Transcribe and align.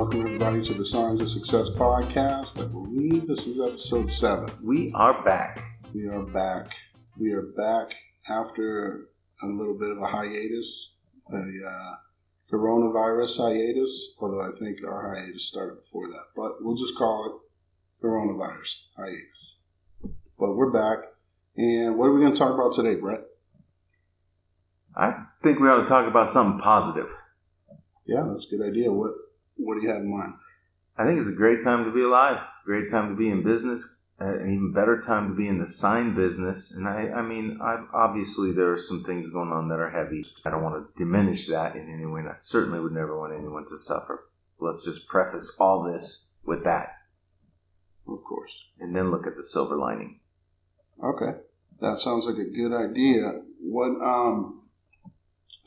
Welcome 0.00 0.22
everybody 0.22 0.62
to 0.62 0.72
the 0.72 0.82
Signs 0.82 1.20
of 1.20 1.28
Success 1.28 1.68
podcast. 1.68 2.58
I 2.58 2.66
believe 2.66 3.28
this 3.28 3.46
is 3.46 3.60
episode 3.60 4.10
seven. 4.10 4.50
We 4.62 4.90
are 4.94 5.22
back. 5.22 5.62
We 5.92 6.08
are 6.08 6.22
back. 6.22 6.72
We 7.18 7.32
are 7.32 7.42
back 7.42 7.92
after 8.26 9.10
a 9.42 9.46
little 9.46 9.78
bit 9.78 9.90
of 9.90 9.98
a 9.98 10.06
hiatus, 10.06 10.94
a 11.30 11.36
uh, 11.36 11.94
coronavirus 12.50 13.36
hiatus. 13.36 14.14
Although 14.18 14.40
I 14.40 14.58
think 14.58 14.78
our 14.88 15.14
hiatus 15.14 15.46
started 15.46 15.82
before 15.84 16.08
that, 16.08 16.28
but 16.34 16.64
we'll 16.64 16.76
just 16.76 16.96
call 16.96 17.26
it 17.26 18.02
coronavirus 18.02 18.76
hiatus. 18.96 19.60
But 20.38 20.56
we're 20.56 20.72
back, 20.72 21.00
and 21.58 21.98
what 21.98 22.06
are 22.06 22.14
we 22.14 22.22
going 22.22 22.32
to 22.32 22.38
talk 22.38 22.54
about 22.54 22.72
today, 22.72 22.98
Brett? 22.98 23.20
I 24.96 25.24
think 25.42 25.60
we 25.60 25.68
ought 25.68 25.82
to 25.82 25.86
talk 25.86 26.08
about 26.08 26.30
something 26.30 26.58
positive. 26.58 27.14
Yeah, 28.06 28.24
that's 28.26 28.50
a 28.50 28.56
good 28.56 28.66
idea. 28.66 28.90
What 28.90 29.10
What 29.60 29.74
do 29.74 29.82
you 29.82 29.92
have 29.92 30.02
in 30.02 30.10
mind? 30.10 30.34
I 30.96 31.04
think 31.04 31.18
it's 31.18 31.28
a 31.28 31.32
great 31.32 31.62
time 31.62 31.84
to 31.84 31.92
be 31.92 32.02
alive, 32.02 32.40
great 32.64 32.90
time 32.90 33.10
to 33.10 33.16
be 33.16 33.30
in 33.30 33.42
business, 33.42 34.00
uh, 34.20 34.26
an 34.26 34.52
even 34.52 34.72
better 34.72 35.00
time 35.00 35.28
to 35.28 35.34
be 35.34 35.48
in 35.48 35.58
the 35.58 35.68
sign 35.68 36.14
business. 36.14 36.72
And 36.72 36.86
I, 36.86 37.10
I 37.10 37.22
mean, 37.22 37.58
i 37.62 37.84
obviously 37.94 38.52
there 38.52 38.72
are 38.72 38.78
some 38.78 39.04
things 39.04 39.32
going 39.32 39.50
on 39.50 39.68
that 39.68 39.78
are 39.78 39.90
heavy. 39.90 40.24
I 40.44 40.50
don't 40.50 40.62
want 40.62 40.74
to 40.76 40.98
diminish 40.98 41.46
that 41.48 41.76
in 41.76 41.92
any 41.92 42.06
way. 42.06 42.20
And 42.20 42.28
I 42.28 42.34
certainly 42.38 42.80
would 42.80 42.92
never 42.92 43.18
want 43.18 43.32
anyone 43.32 43.66
to 43.68 43.78
suffer. 43.78 44.28
Let's 44.58 44.84
just 44.84 45.08
preface 45.08 45.56
all 45.58 45.82
this 45.82 46.32
with 46.44 46.64
that. 46.64 46.96
Of 48.06 48.22
course. 48.24 48.52
And 48.78 48.94
then 48.94 49.10
look 49.10 49.26
at 49.26 49.36
the 49.36 49.44
silver 49.44 49.76
lining. 49.76 50.20
Okay, 51.02 51.38
that 51.80 51.98
sounds 51.98 52.26
like 52.26 52.36
a 52.36 52.50
good 52.50 52.74
idea. 52.74 53.42
What 53.58 54.02
um 54.04 54.60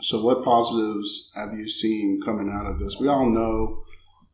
so, 0.04 0.22
what 0.22 0.44
positives 0.44 1.32
have 1.34 1.54
you 1.54 1.68
seen 1.68 2.22
coming 2.26 2.50
out 2.50 2.66
of 2.66 2.80
this? 2.80 2.98
We 3.00 3.08
all 3.08 3.30
know, 3.30 3.84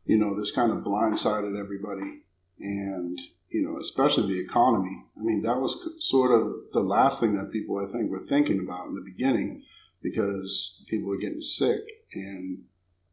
you 0.04 0.18
know, 0.18 0.38
this 0.38 0.50
kind 0.50 0.72
of 0.72 0.78
blindsided 0.78 1.58
everybody, 1.58 2.22
and 2.58 3.18
you 3.48 3.62
know, 3.62 3.78
especially 3.80 4.32
the 4.32 4.40
economy. 4.40 5.04
I 5.18 5.22
mean, 5.22 5.42
that 5.42 5.60
was 5.60 5.76
sort 5.98 6.38
of 6.38 6.52
the 6.72 6.80
last 6.80 7.20
thing 7.20 7.36
that 7.36 7.52
people, 7.52 7.78
I 7.78 7.90
think, 7.92 8.10
were 8.10 8.26
thinking 8.28 8.60
about 8.60 8.86
in 8.86 8.94
the 8.94 9.00
beginning, 9.00 9.62
because 10.02 10.82
people 10.88 11.08
were 11.08 11.18
getting 11.18 11.40
sick, 11.40 11.80
and 12.14 12.62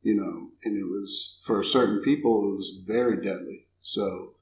you 0.02 0.16
know, 0.16 0.50
and 0.64 0.78
it 0.78 0.86
was 0.86 1.40
for 1.44 1.64
certain 1.64 2.02
people, 2.02 2.52
it 2.52 2.56
was 2.58 2.80
very 2.86 3.18
deadly. 3.18 3.68
So, 3.82 4.36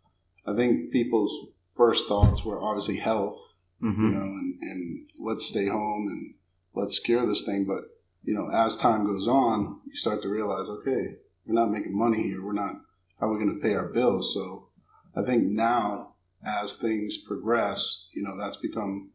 I 0.45 0.55
think 0.55 0.91
people's 0.91 1.49
first 1.75 2.07
thoughts 2.07 2.43
were 2.43 2.61
obviously 2.61 2.97
health, 2.97 3.39
mm-hmm. 3.81 4.05
you 4.05 4.11
know, 4.11 4.21
and, 4.21 4.59
and 4.61 5.07
let's 5.19 5.45
stay 5.45 5.67
home 5.67 6.07
and 6.07 6.33
let's 6.73 6.99
cure 6.99 7.25
this 7.27 7.45
thing, 7.45 7.65
but 7.67 7.89
you 8.23 8.33
know, 8.33 8.49
as 8.51 8.75
time 8.75 9.05
goes 9.05 9.27
on, 9.27 9.79
you 9.85 9.95
start 9.95 10.21
to 10.23 10.29
realize, 10.29 10.67
okay, 10.67 11.15
we're 11.45 11.53
not 11.53 11.71
making 11.71 11.97
money 11.97 12.23
here. 12.23 12.43
We're 12.43 12.53
not, 12.53 12.75
how 13.19 13.27
are 13.27 13.33
we 13.33 13.43
going 13.43 13.55
to 13.55 13.61
pay 13.61 13.73
our 13.73 13.87
bills? 13.87 14.33
So 14.33 14.67
I 15.15 15.23
think 15.23 15.43
now, 15.43 16.13
as 16.45 16.73
things 16.73 17.17
progress, 17.17 18.07
you 18.13 18.21
know, 18.23 18.37
that's 18.37 18.57
become 18.57 19.09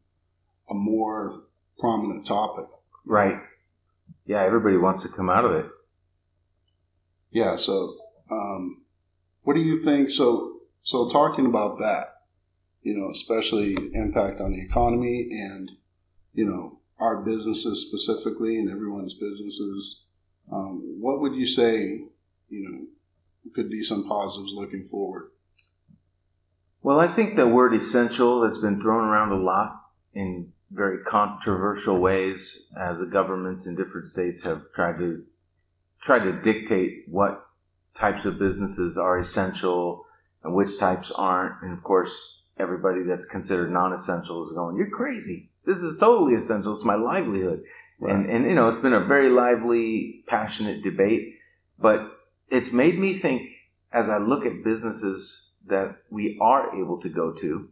a 0.69 0.75
more 0.75 1.43
prominent 1.79 2.27
topic. 2.27 2.67
Right. 3.05 3.39
Yeah, 4.27 4.43
everybody 4.43 4.77
wants 4.77 5.03
to 5.03 5.09
come 5.09 5.31
out 5.31 5.45
of 5.45 5.53
it. 5.53 5.67
Yeah. 7.31 7.57
So, 7.57 7.97
um, 8.31 8.83
what 9.43 9.55
do 9.55 9.61
you 9.61 9.85
think? 9.85 10.11
So, 10.11 10.61
so 10.83 11.09
talking 11.11 11.47
about 11.47 11.79
that, 11.79 12.23
you 12.83 12.97
know, 12.97 13.11
especially 13.11 13.77
impact 13.95 14.41
on 14.41 14.53
the 14.53 14.61
economy 14.61 15.29
and, 15.31 15.71
you 16.33 16.45
know, 16.45 16.79
our 16.99 17.19
businesses 17.23 17.87
specifically 17.87 18.59
and 18.59 18.71
everyone's 18.71 19.15
businesses, 19.15 20.07
um, 20.53 20.97
what 21.01 21.21
would 21.21 21.35
you 21.35 21.47
say, 21.47 22.05
you 22.51 22.69
know, 22.69 23.53
could 23.55 23.71
be 23.71 23.83
some 23.83 24.07
positives 24.07 24.53
looking 24.55 24.89
forward? 24.91 25.31
Well, 26.83 27.01
I 27.01 27.15
think 27.15 27.37
the 27.37 27.47
word 27.47 27.75
essential 27.75 28.45
has 28.47 28.59
been 28.59 28.81
thrown 28.81 29.05
around 29.05 29.33
a 29.33 29.43
lot 29.43 29.83
in 30.15 30.53
very 30.71 31.05
controversial 31.05 31.99
ways 31.99 32.73
as 32.79 32.99
the 32.99 33.07
governments 33.07 33.67
in 33.67 33.77
different 33.77 34.07
states 34.07 34.45
have 34.45 34.63
tried 34.75 34.99
to 34.99 35.25
try 36.01 36.19
to 36.19 36.41
dictate 36.41 37.05
what 37.09 37.47
types 37.95 38.25
of 38.25 38.39
businesses 38.39 38.97
are 38.97 39.19
essential 39.19 40.07
and 40.43 40.55
which 40.55 40.79
types 40.79 41.11
aren't. 41.11 41.63
And 41.63 41.77
of 41.77 41.83
course, 41.83 42.45
everybody 42.59 43.03
that's 43.03 43.27
considered 43.27 43.71
non-essential 43.71 44.47
is 44.47 44.53
going, 44.55 44.77
"You're 44.77 44.91
crazy." 44.91 45.51
This 45.67 45.83
is 45.83 45.99
totally 45.99 46.35
essential. 46.35 46.73
It's 46.73 46.85
my 46.85 46.95
livelihood. 46.95 47.65
Right. 47.99 48.15
And, 48.15 48.31
and, 48.31 48.45
you 48.47 48.55
know, 48.55 48.71
it's 48.71 48.81
been 48.81 48.95
a 48.95 49.05
very 49.05 49.29
lively, 49.29 50.25
passionate 50.27 50.83
debate, 50.83 51.35
but 51.79 52.10
it's 52.51 52.73
made 52.73 52.99
me 52.99 53.15
think 53.15 53.51
as 53.93 54.09
I 54.09 54.19
look 54.19 54.45
at 54.45 54.65
businesses 54.65 55.53
that 55.67 55.97
we 56.11 56.39
are 56.41 56.77
able 56.81 57.01
to 57.01 57.09
go 57.09 57.33
to, 57.33 57.69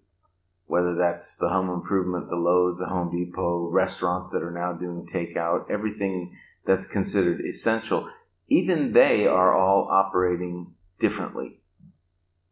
whether 0.67 0.95
that's 0.95 1.37
the 1.37 1.49
home 1.49 1.71
improvement, 1.71 2.29
the 2.29 2.37
Lowe's, 2.37 2.79
the 2.79 2.87
Home 2.87 3.11
Depot, 3.11 3.69
restaurants 3.71 4.31
that 4.31 4.43
are 4.43 4.51
now 4.51 4.73
doing 4.73 5.07
takeout, 5.07 5.71
everything 5.71 6.37
that's 6.67 6.87
considered 6.87 7.41
essential, 7.41 8.09
even 8.49 8.93
they 8.93 9.27
are 9.27 9.57
all 9.57 9.89
operating 9.91 10.75
differently. 11.01 11.61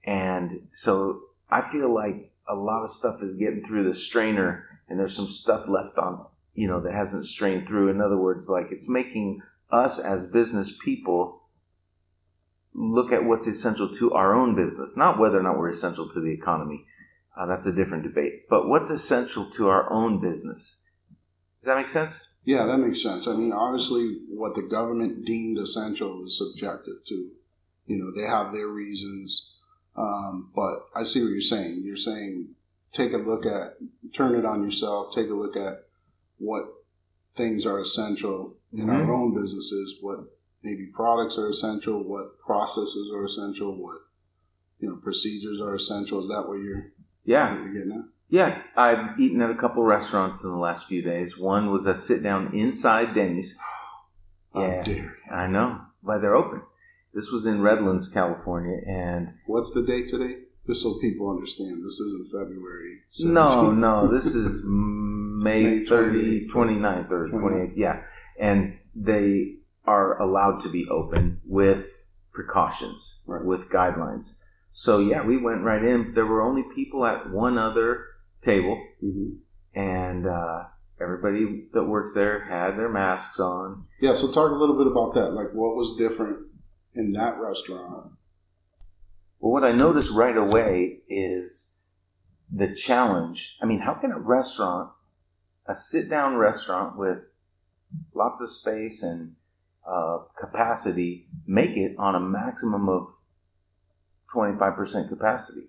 And 0.04 0.69
so 0.72 1.22
I 1.50 1.70
feel 1.70 1.93
like 1.93 2.32
a 2.48 2.54
lot 2.54 2.84
of 2.84 2.91
stuff 2.91 3.22
is 3.22 3.34
getting 3.37 3.64
through 3.66 3.84
the 3.84 3.94
strainer 3.94 4.64
and 4.88 4.98
there's 4.98 5.16
some 5.16 5.26
stuff 5.26 5.69
left 5.69 5.98
on, 5.98 6.25
you 6.54 6.69
know, 6.69 6.81
that 6.81 6.94
hasn't 6.94 7.26
strained 7.26 7.66
through. 7.66 7.91
In 7.91 8.00
other 8.00 8.16
words, 8.16 8.48
like 8.48 8.69
it's 8.70 8.88
making 8.88 9.43
us 9.70 9.98
as 9.98 10.31
business 10.31 10.78
people 10.82 11.43
look 12.76 13.10
at 13.10 13.25
what's 13.25 13.47
essential 13.47 13.94
to 13.97 14.12
our 14.12 14.34
own 14.34 14.54
business, 14.54 14.97
not 14.97 15.19
whether 15.19 15.41
or 15.41 15.42
not 15.42 15.59
we're 15.59 15.70
essential 15.70 16.09
to 16.12 16.20
the 16.20 16.31
economy. 16.31 16.84
Uh, 17.37 17.47
that's 17.47 17.66
a 17.66 17.72
different 17.72 18.03
debate. 18.03 18.48
But 18.48 18.69
what's 18.69 18.91
essential 18.91 19.50
to 19.56 19.69
our 19.69 19.91
own 19.92 20.20
business? 20.20 20.88
Does 21.60 21.66
that 21.66 21.76
make 21.76 21.88
sense? 21.88 22.28
Yeah, 22.44 22.66
that 22.66 22.78
makes 22.78 23.03
sense. 23.03 23.26
I 23.26 23.32
mean, 23.32 23.53
obviously, 23.53 24.19
what 24.28 24.54
the 24.54 24.62
government 24.62 25.25
deemed 25.25 25.59
essential 25.59 26.25
is 26.25 26.38
subjective 26.38 27.04
to, 27.09 27.31
you 27.87 27.97
know, 27.97 28.12
they 28.14 28.28
have 28.28 28.53
their 28.53 28.69
reasons. 28.69 29.58
Um, 29.97 30.50
but 30.54 30.87
I 30.94 31.03
see 31.03 31.22
what 31.22 31.31
you're 31.31 31.41
saying. 31.41 31.82
You're 31.84 31.97
saying 31.97 32.50
take 32.93 33.12
a 33.12 33.19
look 33.19 33.47
at, 33.47 33.76
turn 34.16 34.34
it 34.34 34.44
on 34.44 34.62
yourself, 34.62 35.14
take 35.14 35.28
a 35.28 35.34
look 35.34 35.56
at 35.56 35.84
what 36.38 36.64
things 37.37 37.66
are 37.66 37.81
essential 37.81 38.54
in 38.72 38.87
mm-hmm. 38.87 38.91
our 38.91 39.12
own 39.12 39.34
businesses, 39.34 39.97
what 40.00 40.20
maybe 40.66 40.87
products 40.87 41.38
are 41.38 41.49
essential, 41.49 42.03
what 42.03 42.41
processes 42.41 43.10
are 43.15 43.25
essential, 43.25 43.81
what 43.81 43.99
you 44.81 44.88
know 44.88 44.97
procedures 44.97 45.60
are 45.60 45.75
essential. 45.75 46.21
Is 46.22 46.28
that 46.28 46.49
what 46.49 46.60
you're 46.60 46.93
yeah 47.25 47.53
what 47.53 47.62
you're 47.62 47.72
getting 47.72 47.93
at? 47.93 48.04
Yeah, 48.28 48.62
I've 48.76 49.21
eaten 49.21 49.41
at 49.41 49.50
a 49.50 49.55
couple 49.55 49.84
restaurants 49.84 50.43
in 50.43 50.50
the 50.50 50.56
last 50.56 50.88
few 50.88 51.00
days. 51.00 51.38
One 51.38 51.71
was 51.71 51.87
a 51.87 51.97
sit 51.97 52.25
down 52.25 52.53
inside 52.53 53.15
Denny's. 53.15 53.56
yeah, 54.55 54.84
I 55.32 55.47
know, 55.47 55.81
but 56.03 56.21
they're 56.21 56.34
open. 56.34 56.62
This 57.15 57.31
was 57.31 57.47
in 57.47 57.62
Redlands, 57.62 58.09
California, 58.09 58.78
and 58.87 59.34
what's 59.47 59.71
the 59.71 59.82
date 59.82 60.09
today? 60.09 60.38
Just 60.66 60.82
so 60.82 60.99
people 61.00 61.31
understand, 61.31 61.84
this 61.84 62.00
isn't 62.00 62.26
February. 62.32 62.99
17th. 63.12 63.32
No, 63.32 63.71
no, 64.06 64.12
this 64.12 64.34
is 64.34 64.65
May, 64.66 65.62
May 65.62 65.84
30, 65.84 66.49
29th 66.49 67.10
or 67.12 67.28
28th. 67.28 67.72
Yeah. 67.76 68.03
And 68.41 68.76
they 68.97 69.56
are 69.87 70.21
allowed 70.21 70.63
to 70.63 70.69
be 70.69 70.87
open 70.89 71.41
with 71.45 71.87
precautions, 72.33 73.23
right. 73.27 73.45
with 73.45 73.69
guidelines. 73.71 74.41
So, 74.73 74.99
yeah, 74.99 75.23
we 75.23 75.39
went 75.39 75.62
right 75.62 75.83
in. 75.83 76.12
There 76.15 76.27
were 76.27 76.43
only 76.43 76.65
people 76.75 77.06
at 77.06 77.31
one 77.31 77.56
other 77.56 78.05
table, 78.43 78.83
mm-hmm. 79.03 79.79
and 79.79 80.27
uh, 80.27 80.65
everybody 81.00 81.69
that 81.73 81.85
works 81.85 82.12
there 82.15 82.44
had 82.44 82.79
their 82.79 82.91
masks 82.91 83.41
on. 83.41 83.85
Yeah, 84.00 84.15
so 84.15 84.31
talk 84.33 84.50
a 84.50 84.55
little 84.55 84.77
bit 84.77 84.87
about 84.87 85.15
that. 85.15 85.33
Like, 85.33 85.53
what 85.53 85.77
was 85.77 85.97
different 85.97 86.47
in 86.94 87.12
that 87.12 87.39
restaurant 87.39 88.12
well, 89.41 89.53
what 89.53 89.65
I 89.65 89.73
noticed 89.73 90.11
right 90.11 90.37
away 90.37 91.00
is 91.09 91.77
the 92.50 92.75
challenge. 92.75 93.59
I 93.61 93.67
mean, 93.67 93.81
how 93.81 93.94
can 93.94 94.12
a 94.12 94.19
restaurant, 94.19 94.91
a 95.67 95.77
sit 95.77 96.09
down 96.09 96.37
restaurant 96.37 96.97
with 96.97 97.19
lots 98.15 98.41
of 98.41 98.50
space 98.50 99.03
and 99.03 99.37
uh, 99.87 100.19
capacity, 100.38 101.27
make 101.47 101.77
it 101.77 101.94
on 101.99 102.15
a 102.15 102.21
maximum 102.21 102.88
of 102.88 103.09
25% 104.35 105.09
capacity, 105.09 105.69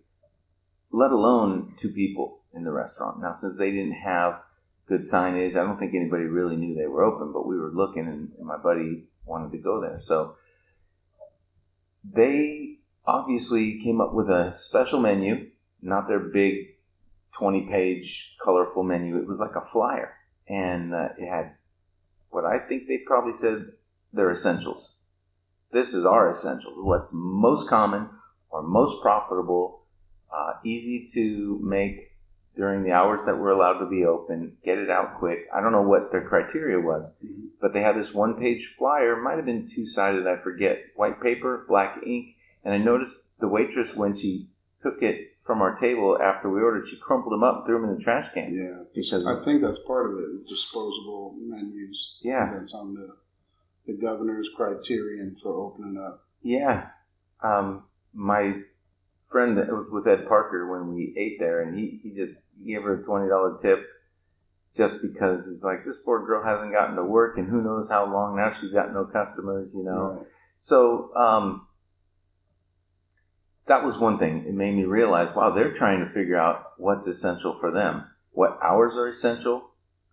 let 0.91 1.11
alone 1.11 1.73
two 1.77 1.89
people 1.89 2.39
in 2.53 2.63
the 2.63 2.71
restaurant? 2.71 3.21
Now, 3.21 3.35
since 3.39 3.57
they 3.57 3.71
didn't 3.71 3.93
have 3.93 4.41
good 4.87 5.01
signage, 5.01 5.51
I 5.51 5.63
don't 5.63 5.77
think 5.77 5.93
anybody 5.93 6.23
really 6.23 6.55
knew 6.55 6.75
they 6.75 6.87
were 6.87 7.03
open, 7.03 7.31
but 7.31 7.45
we 7.45 7.57
were 7.57 7.71
looking 7.71 8.07
and, 8.07 8.31
and 8.37 8.47
my 8.47 8.57
buddy 8.57 9.03
wanted 9.25 9.51
to 9.51 9.57
go 9.57 9.81
there. 9.81 9.99
So 9.99 10.35
they 12.03 12.77
obviously 13.05 13.81
came 13.83 14.01
up 14.01 14.13
with 14.13 14.29
a 14.29 14.53
special 14.55 14.99
menu, 14.99 15.49
not 15.81 16.07
their 16.07 16.19
big 16.19 16.77
20 17.33 17.67
page 17.67 18.35
colorful 18.43 18.83
menu. 18.83 19.17
It 19.17 19.27
was 19.27 19.39
like 19.39 19.55
a 19.55 19.61
flyer. 19.61 20.13
And 20.47 20.93
uh, 20.93 21.09
it 21.17 21.29
had 21.29 21.53
what 22.29 22.45
I 22.45 22.59
think 22.59 22.87
they 22.87 22.99
probably 23.05 23.33
said 23.33 23.73
their 24.13 24.31
essentials. 24.31 25.01
This 25.71 25.93
is 25.93 26.05
our 26.05 26.29
essentials. 26.29 26.75
What's 26.77 27.11
most 27.13 27.69
common 27.69 28.09
or 28.49 28.63
most 28.63 29.01
profitable, 29.01 29.83
uh, 30.33 30.53
easy 30.63 31.07
to 31.13 31.59
make 31.61 32.11
during 32.55 32.83
the 32.83 32.91
hours 32.91 33.19
that 33.25 33.37
we're 33.37 33.51
allowed 33.51 33.79
to 33.79 33.89
be 33.89 34.03
open. 34.05 34.57
Get 34.63 34.79
it 34.79 34.89
out 34.89 35.19
quick. 35.19 35.47
I 35.53 35.61
don't 35.61 35.71
know 35.71 35.83
what 35.83 36.11
their 36.11 36.27
criteria 36.27 36.79
was, 36.79 37.05
Mhm. 37.23 37.49
but 37.61 37.71
they 37.73 37.81
had 37.81 37.95
this 37.95 38.13
one 38.15 38.35
page 38.35 38.75
flyer. 38.77 39.15
Might 39.15 39.35
have 39.35 39.45
been 39.45 39.67
two 39.67 39.85
sided. 39.85 40.25
I 40.25 40.37
forget. 40.37 40.79
White 40.95 41.21
paper, 41.21 41.65
black 41.67 42.01
ink, 42.03 42.35
and 42.63 42.73
I 42.73 42.77
noticed 42.79 43.37
the 43.39 43.47
waitress 43.47 43.95
when 43.95 44.15
she 44.15 44.49
took 44.81 45.03
it 45.03 45.33
from 45.43 45.61
our 45.61 45.77
table 45.77 46.17
after 46.21 46.49
we 46.49 46.61
ordered, 46.61 46.87
she 46.87 46.97
crumpled 46.97 47.31
them 47.33 47.43
up, 47.43 47.57
and 47.57 47.65
threw 47.65 47.79
them 47.79 47.89
in 47.89 47.97
the 47.97 48.03
trash 48.03 48.33
can. 48.33 48.53
Yeah, 48.53 48.83
Because 48.93 49.25
I 49.25 49.43
think 49.43 49.61
that's 49.61 49.79
part 49.79 50.11
of 50.11 50.17
it. 50.17 50.47
Disposable 50.47 51.35
menus. 51.39 52.19
Yeah. 52.21 52.53
that's 52.53 52.73
on 52.73 52.95
the 52.95 53.15
the 53.87 53.93
governor's 53.93 54.49
criterion 54.55 55.37
for 55.41 55.53
opening 55.53 55.97
up. 55.97 56.25
Yeah. 56.43 56.89
Um, 57.41 57.85
my 58.13 58.53
friend 59.31 59.57
that 59.57 59.67
was 59.69 59.87
with 59.91 60.07
Ed 60.07 60.27
Parker 60.27 60.69
when 60.69 60.93
we 60.93 61.15
ate 61.17 61.39
there, 61.39 61.61
and 61.61 61.77
he, 61.77 61.99
he 62.03 62.09
just 62.11 62.37
gave 62.65 62.83
her 62.83 63.01
a 63.01 63.03
twenty 63.03 63.29
dollar 63.29 63.57
tip 63.61 63.79
just 64.75 65.01
because 65.01 65.47
he's 65.47 65.63
like, 65.63 65.85
this 65.85 65.95
poor 66.05 66.25
girl 66.25 66.43
hasn't 66.43 66.71
gotten 66.71 66.95
to 66.95 67.03
work, 67.03 67.37
and 67.37 67.49
who 67.49 67.61
knows 67.61 67.89
how 67.89 68.05
long 68.05 68.35
now 68.35 68.53
she's 68.59 68.71
got 68.71 68.93
no 68.93 69.05
customers, 69.05 69.73
you 69.75 69.83
know. 69.83 70.17
Right. 70.17 70.27
So 70.59 71.15
um, 71.15 71.67
that 73.67 73.83
was 73.83 73.97
one 73.97 74.19
thing. 74.19 74.45
It 74.47 74.53
made 74.53 74.75
me 74.75 74.85
realize, 74.85 75.35
wow, 75.35 75.51
they're 75.51 75.77
trying 75.77 75.99
to 75.99 76.13
figure 76.13 76.37
out 76.37 76.73
what's 76.77 77.07
essential 77.07 77.57
for 77.59 77.71
them. 77.71 78.07
What 78.31 78.59
hours 78.61 78.93
are 78.95 79.07
essential? 79.07 79.71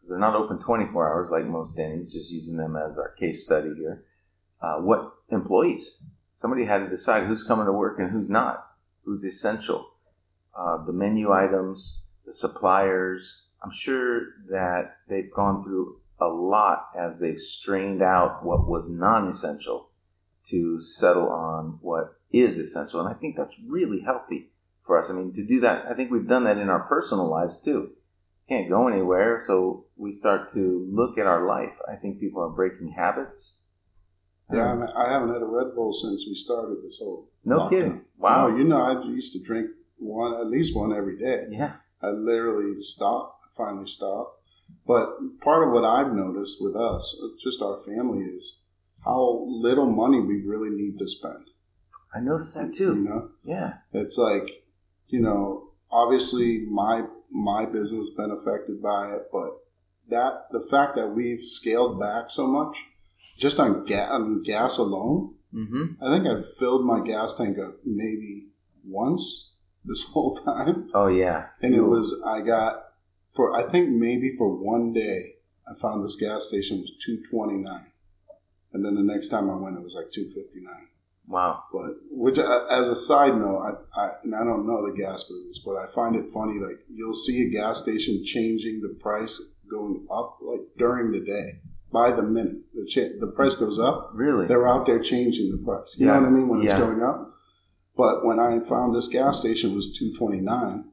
They're 0.08 0.18
not 0.18 0.34
open 0.34 0.58
24 0.58 1.08
hours 1.08 1.28
like 1.30 1.46
most 1.46 1.76
Denny's, 1.76 2.12
just 2.12 2.30
using 2.30 2.56
them 2.56 2.76
as 2.76 2.98
our 2.98 3.10
case 3.12 3.44
study 3.44 3.74
here. 3.74 4.04
Uh, 4.60 4.76
what 4.76 5.14
employees? 5.30 6.02
Somebody 6.34 6.64
had 6.64 6.78
to 6.78 6.88
decide 6.88 7.26
who's 7.26 7.42
coming 7.42 7.66
to 7.66 7.72
work 7.72 7.98
and 7.98 8.10
who's 8.10 8.28
not, 8.28 8.66
who's 9.04 9.24
essential. 9.24 9.90
Uh, 10.54 10.84
the 10.84 10.92
menu 10.92 11.32
items, 11.32 12.02
the 12.26 12.32
suppliers. 12.32 13.42
I'm 13.62 13.72
sure 13.72 14.20
that 14.50 14.96
they've 15.08 15.32
gone 15.32 15.64
through 15.64 16.00
a 16.20 16.26
lot 16.26 16.90
as 16.98 17.18
they've 17.18 17.40
strained 17.40 18.02
out 18.02 18.44
what 18.44 18.66
was 18.66 18.84
non 18.88 19.28
essential 19.28 19.90
to 20.50 20.80
settle 20.82 21.30
on 21.30 21.78
what 21.80 22.18
is 22.30 22.58
essential. 22.58 23.00
And 23.00 23.08
I 23.08 23.18
think 23.18 23.36
that's 23.36 23.54
really 23.66 24.00
healthy 24.00 24.50
for 24.84 24.98
us. 24.98 25.08
I 25.08 25.14
mean, 25.14 25.32
to 25.34 25.44
do 25.44 25.60
that, 25.60 25.86
I 25.86 25.94
think 25.94 26.10
we've 26.10 26.28
done 26.28 26.44
that 26.44 26.58
in 26.58 26.68
our 26.68 26.80
personal 26.80 27.28
lives 27.28 27.62
too. 27.62 27.92
Can't 28.48 28.68
go 28.68 28.88
anywhere, 28.88 29.44
so 29.46 29.86
we 29.96 30.12
start 30.12 30.52
to 30.52 30.86
look 30.92 31.16
at 31.18 31.26
our 31.26 31.46
life. 31.46 31.72
I 31.90 31.96
think 31.96 32.20
people 32.20 32.42
are 32.42 32.50
breaking 32.50 32.90
habits. 32.90 33.60
Yeah, 34.52 34.66
I, 34.66 34.70
Um, 34.72 34.82
I 34.96 35.10
haven't 35.12 35.32
had 35.32 35.40
a 35.42 35.46
Red 35.46 35.74
Bull 35.74 35.92
since 35.92 36.24
we 36.28 36.34
started 36.34 36.82
this 36.82 36.98
whole. 37.02 37.30
no 37.44 37.58
lockdown. 37.60 37.70
kidding. 37.70 38.00
Wow. 38.18 38.48
No, 38.48 38.56
you 38.56 38.64
know, 38.64 38.80
I 38.82 39.02
used 39.04 39.32
to 39.32 39.42
drink 39.42 39.70
one, 39.98 40.34
at 40.34 40.48
least 40.48 40.76
one 40.76 40.92
every 40.92 41.16
day. 41.18 41.46
yeah. 41.50 41.76
I 42.02 42.10
literally 42.10 42.78
stopped, 42.82 43.54
finally 43.56 43.86
stopped. 43.86 44.42
But 44.86 45.16
part 45.40 45.66
of 45.66 45.72
what 45.72 45.84
I've 45.84 46.12
noticed 46.12 46.58
with 46.60 46.76
us, 46.76 47.18
just 47.42 47.62
our 47.62 47.78
family, 47.78 48.24
is 48.24 48.58
how 49.04 49.44
little 49.48 49.86
money 49.86 50.20
we 50.20 50.42
really 50.42 50.68
need 50.70 50.98
to 50.98 51.08
spend. 51.08 51.48
I 52.14 52.20
noticed 52.20 52.54
that 52.56 52.74
too. 52.74 52.94
You 52.94 53.04
know, 53.04 53.30
Yeah. 53.42 53.74
it's 53.94 54.18
like, 54.18 54.46
you 55.08 55.20
know, 55.20 55.70
obviously 55.90 56.66
my 56.66 57.06
my 57.34 57.66
business 57.66 58.08
been 58.10 58.30
affected 58.30 58.80
by 58.80 59.10
it, 59.12 59.28
but 59.30 59.50
that 60.08 60.46
the 60.52 60.60
fact 60.60 60.94
that 60.96 61.08
we've 61.08 61.42
scaled 61.42 62.00
back 62.00 62.30
so 62.30 62.46
much, 62.46 62.78
just 63.36 63.58
on, 63.60 63.84
ga- 63.84 64.08
on 64.08 64.42
gas 64.42 64.78
alone, 64.78 65.34
Mm-hmm. 65.54 66.02
I 66.04 66.12
think 66.12 66.26
I've 66.26 66.44
filled 66.56 66.84
my 66.84 66.98
gas 67.06 67.36
tank 67.36 67.58
up 67.60 67.76
maybe 67.84 68.48
once 68.84 69.52
this 69.84 70.02
whole 70.08 70.34
time. 70.34 70.90
Oh 70.92 71.06
yeah. 71.06 71.46
And 71.62 71.76
it 71.76 71.82
was 71.82 72.24
I 72.26 72.40
got 72.40 72.86
for 73.30 73.54
I 73.56 73.70
think 73.70 73.90
maybe 73.90 74.32
for 74.36 74.48
one 74.52 74.92
day 74.92 75.36
I 75.68 75.78
found 75.78 76.02
this 76.04 76.16
gas 76.16 76.48
station 76.48 76.80
was 76.80 76.90
two 77.00 77.22
twenty 77.30 77.54
nine, 77.58 77.86
and 78.72 78.84
then 78.84 78.96
the 78.96 79.02
next 79.02 79.28
time 79.28 79.48
I 79.48 79.54
went 79.54 79.76
it 79.76 79.82
was 79.84 79.94
like 79.94 80.10
two 80.10 80.24
fifty 80.30 80.60
nine. 80.60 80.88
Wow. 81.26 81.62
But 81.72 81.92
which 82.10 82.38
uh, 82.38 82.66
as 82.70 82.88
a 82.88 82.96
side 82.96 83.34
note, 83.36 83.86
I, 83.96 84.00
I 84.00 84.10
and 84.24 84.34
I 84.34 84.44
don't 84.44 84.66
know 84.66 84.86
the 84.86 84.96
gas 84.96 85.22
business, 85.24 85.62
but 85.64 85.76
I 85.76 85.86
find 85.94 86.16
it 86.16 86.30
funny. 86.32 86.58
Like 86.60 86.78
you'll 86.92 87.14
see 87.14 87.46
a 87.48 87.50
gas 87.50 87.82
station 87.82 88.22
changing 88.24 88.80
the 88.82 88.94
price 89.00 89.40
going 89.70 90.06
up 90.12 90.38
like 90.42 90.60
during 90.76 91.12
the 91.12 91.20
day 91.20 91.60
by 91.90 92.12
the 92.12 92.22
minute. 92.22 92.56
The 92.74 92.86
cha- 92.86 93.18
the 93.20 93.32
price 93.32 93.54
goes 93.54 93.78
up. 93.78 94.10
Really? 94.14 94.46
They're 94.46 94.68
out 94.68 94.84
there 94.84 94.98
changing 95.00 95.50
the 95.50 95.64
price. 95.64 95.94
You 95.96 96.06
Yeah. 96.06 96.14
know 96.14 96.20
what 96.20 96.28
I 96.28 96.30
mean 96.32 96.48
when 96.48 96.62
it's 96.62 96.74
going 96.74 97.02
up. 97.02 97.30
But 97.96 98.26
when 98.26 98.38
I 98.38 98.60
found 98.68 98.92
this 98.94 99.08
gas 99.08 99.40
station 99.40 99.74
was 99.74 99.96
two 99.98 100.12
twenty 100.18 100.40
nine, 100.40 100.90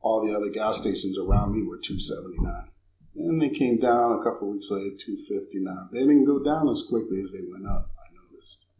all 0.00 0.26
the 0.26 0.36
other 0.36 0.50
gas 0.50 0.78
stations 0.78 1.16
around 1.18 1.52
me 1.54 1.62
were 1.66 1.78
two 1.82 1.98
seventy 1.98 2.38
nine. 2.38 2.68
And 3.16 3.40
they 3.40 3.48
came 3.48 3.78
down 3.78 4.18
a 4.20 4.22
couple 4.22 4.50
weeks 4.50 4.70
later, 4.70 4.90
two 4.98 5.16
fifty 5.28 5.58
nine. 5.60 5.88
They 5.90 6.00
didn't 6.00 6.26
go 6.26 6.42
down 6.44 6.68
as 6.68 6.84
quickly 6.88 7.18
as 7.22 7.32
they 7.32 7.40
went 7.50 7.66
up. 7.66 7.90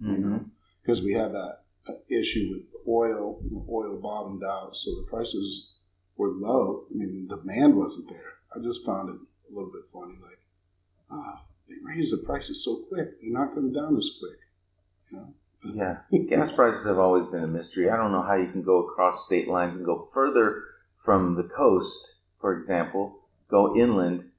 I 0.00 0.06
noticed, 0.06 0.22
you 0.22 0.30
know, 0.30 0.44
because 0.82 1.02
we 1.02 1.14
had 1.14 1.32
that 1.32 1.58
uh, 1.88 1.92
issue 2.08 2.48
with 2.52 2.62
oil. 2.88 3.40
Oil 3.70 3.98
bottomed 4.00 4.42
out, 4.44 4.76
so 4.76 4.90
the 4.90 5.06
prices 5.08 5.68
were 6.16 6.30
low. 6.30 6.84
I 6.90 6.96
mean, 6.96 7.26
the 7.28 7.36
demand 7.36 7.76
wasn't 7.76 8.08
there. 8.08 8.34
I 8.54 8.60
just 8.60 8.84
found 8.84 9.08
it 9.08 9.16
a 9.16 9.54
little 9.54 9.70
bit 9.70 9.82
funny, 9.92 10.14
like, 10.22 10.40
ah, 11.10 11.42
they 11.68 11.74
raised 11.82 12.12
the 12.12 12.24
prices 12.24 12.64
so 12.64 12.84
quick. 12.88 13.20
They're 13.20 13.32
not 13.32 13.54
coming 13.54 13.72
down 13.72 13.96
as 13.96 14.10
quick. 14.18 14.38
You 15.10 15.18
know? 15.18 15.34
Yeah, 15.74 15.98
gas 16.28 16.54
prices 16.56 16.86
have 16.86 16.98
always 16.98 17.26
been 17.26 17.44
a 17.44 17.48
mystery. 17.48 17.90
I 17.90 17.96
don't 17.96 18.12
know 18.12 18.22
how 18.22 18.36
you 18.36 18.50
can 18.50 18.62
go 18.62 18.86
across 18.86 19.26
state 19.26 19.48
lines 19.48 19.76
and 19.76 19.84
go 19.84 20.08
further 20.12 20.62
from 21.04 21.34
the 21.34 21.44
coast, 21.44 22.16
for 22.40 22.58
example, 22.58 23.20
go 23.48 23.76
inland 23.76 24.30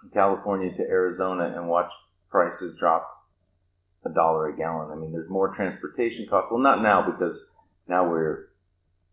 from 0.00 0.10
California 0.10 0.70
to 0.76 0.82
Arizona 0.82 1.52
and 1.56 1.68
watch 1.68 1.90
prices 2.30 2.76
drop 2.78 3.17
a 4.04 4.10
dollar 4.10 4.48
a 4.48 4.56
gallon. 4.56 4.90
I 4.90 4.94
mean, 4.94 5.12
there's 5.12 5.28
more 5.30 5.54
transportation 5.54 6.26
costs. 6.26 6.50
Well, 6.50 6.60
not 6.60 6.82
now 6.82 7.02
because 7.02 7.50
now 7.88 8.08
we're 8.08 8.46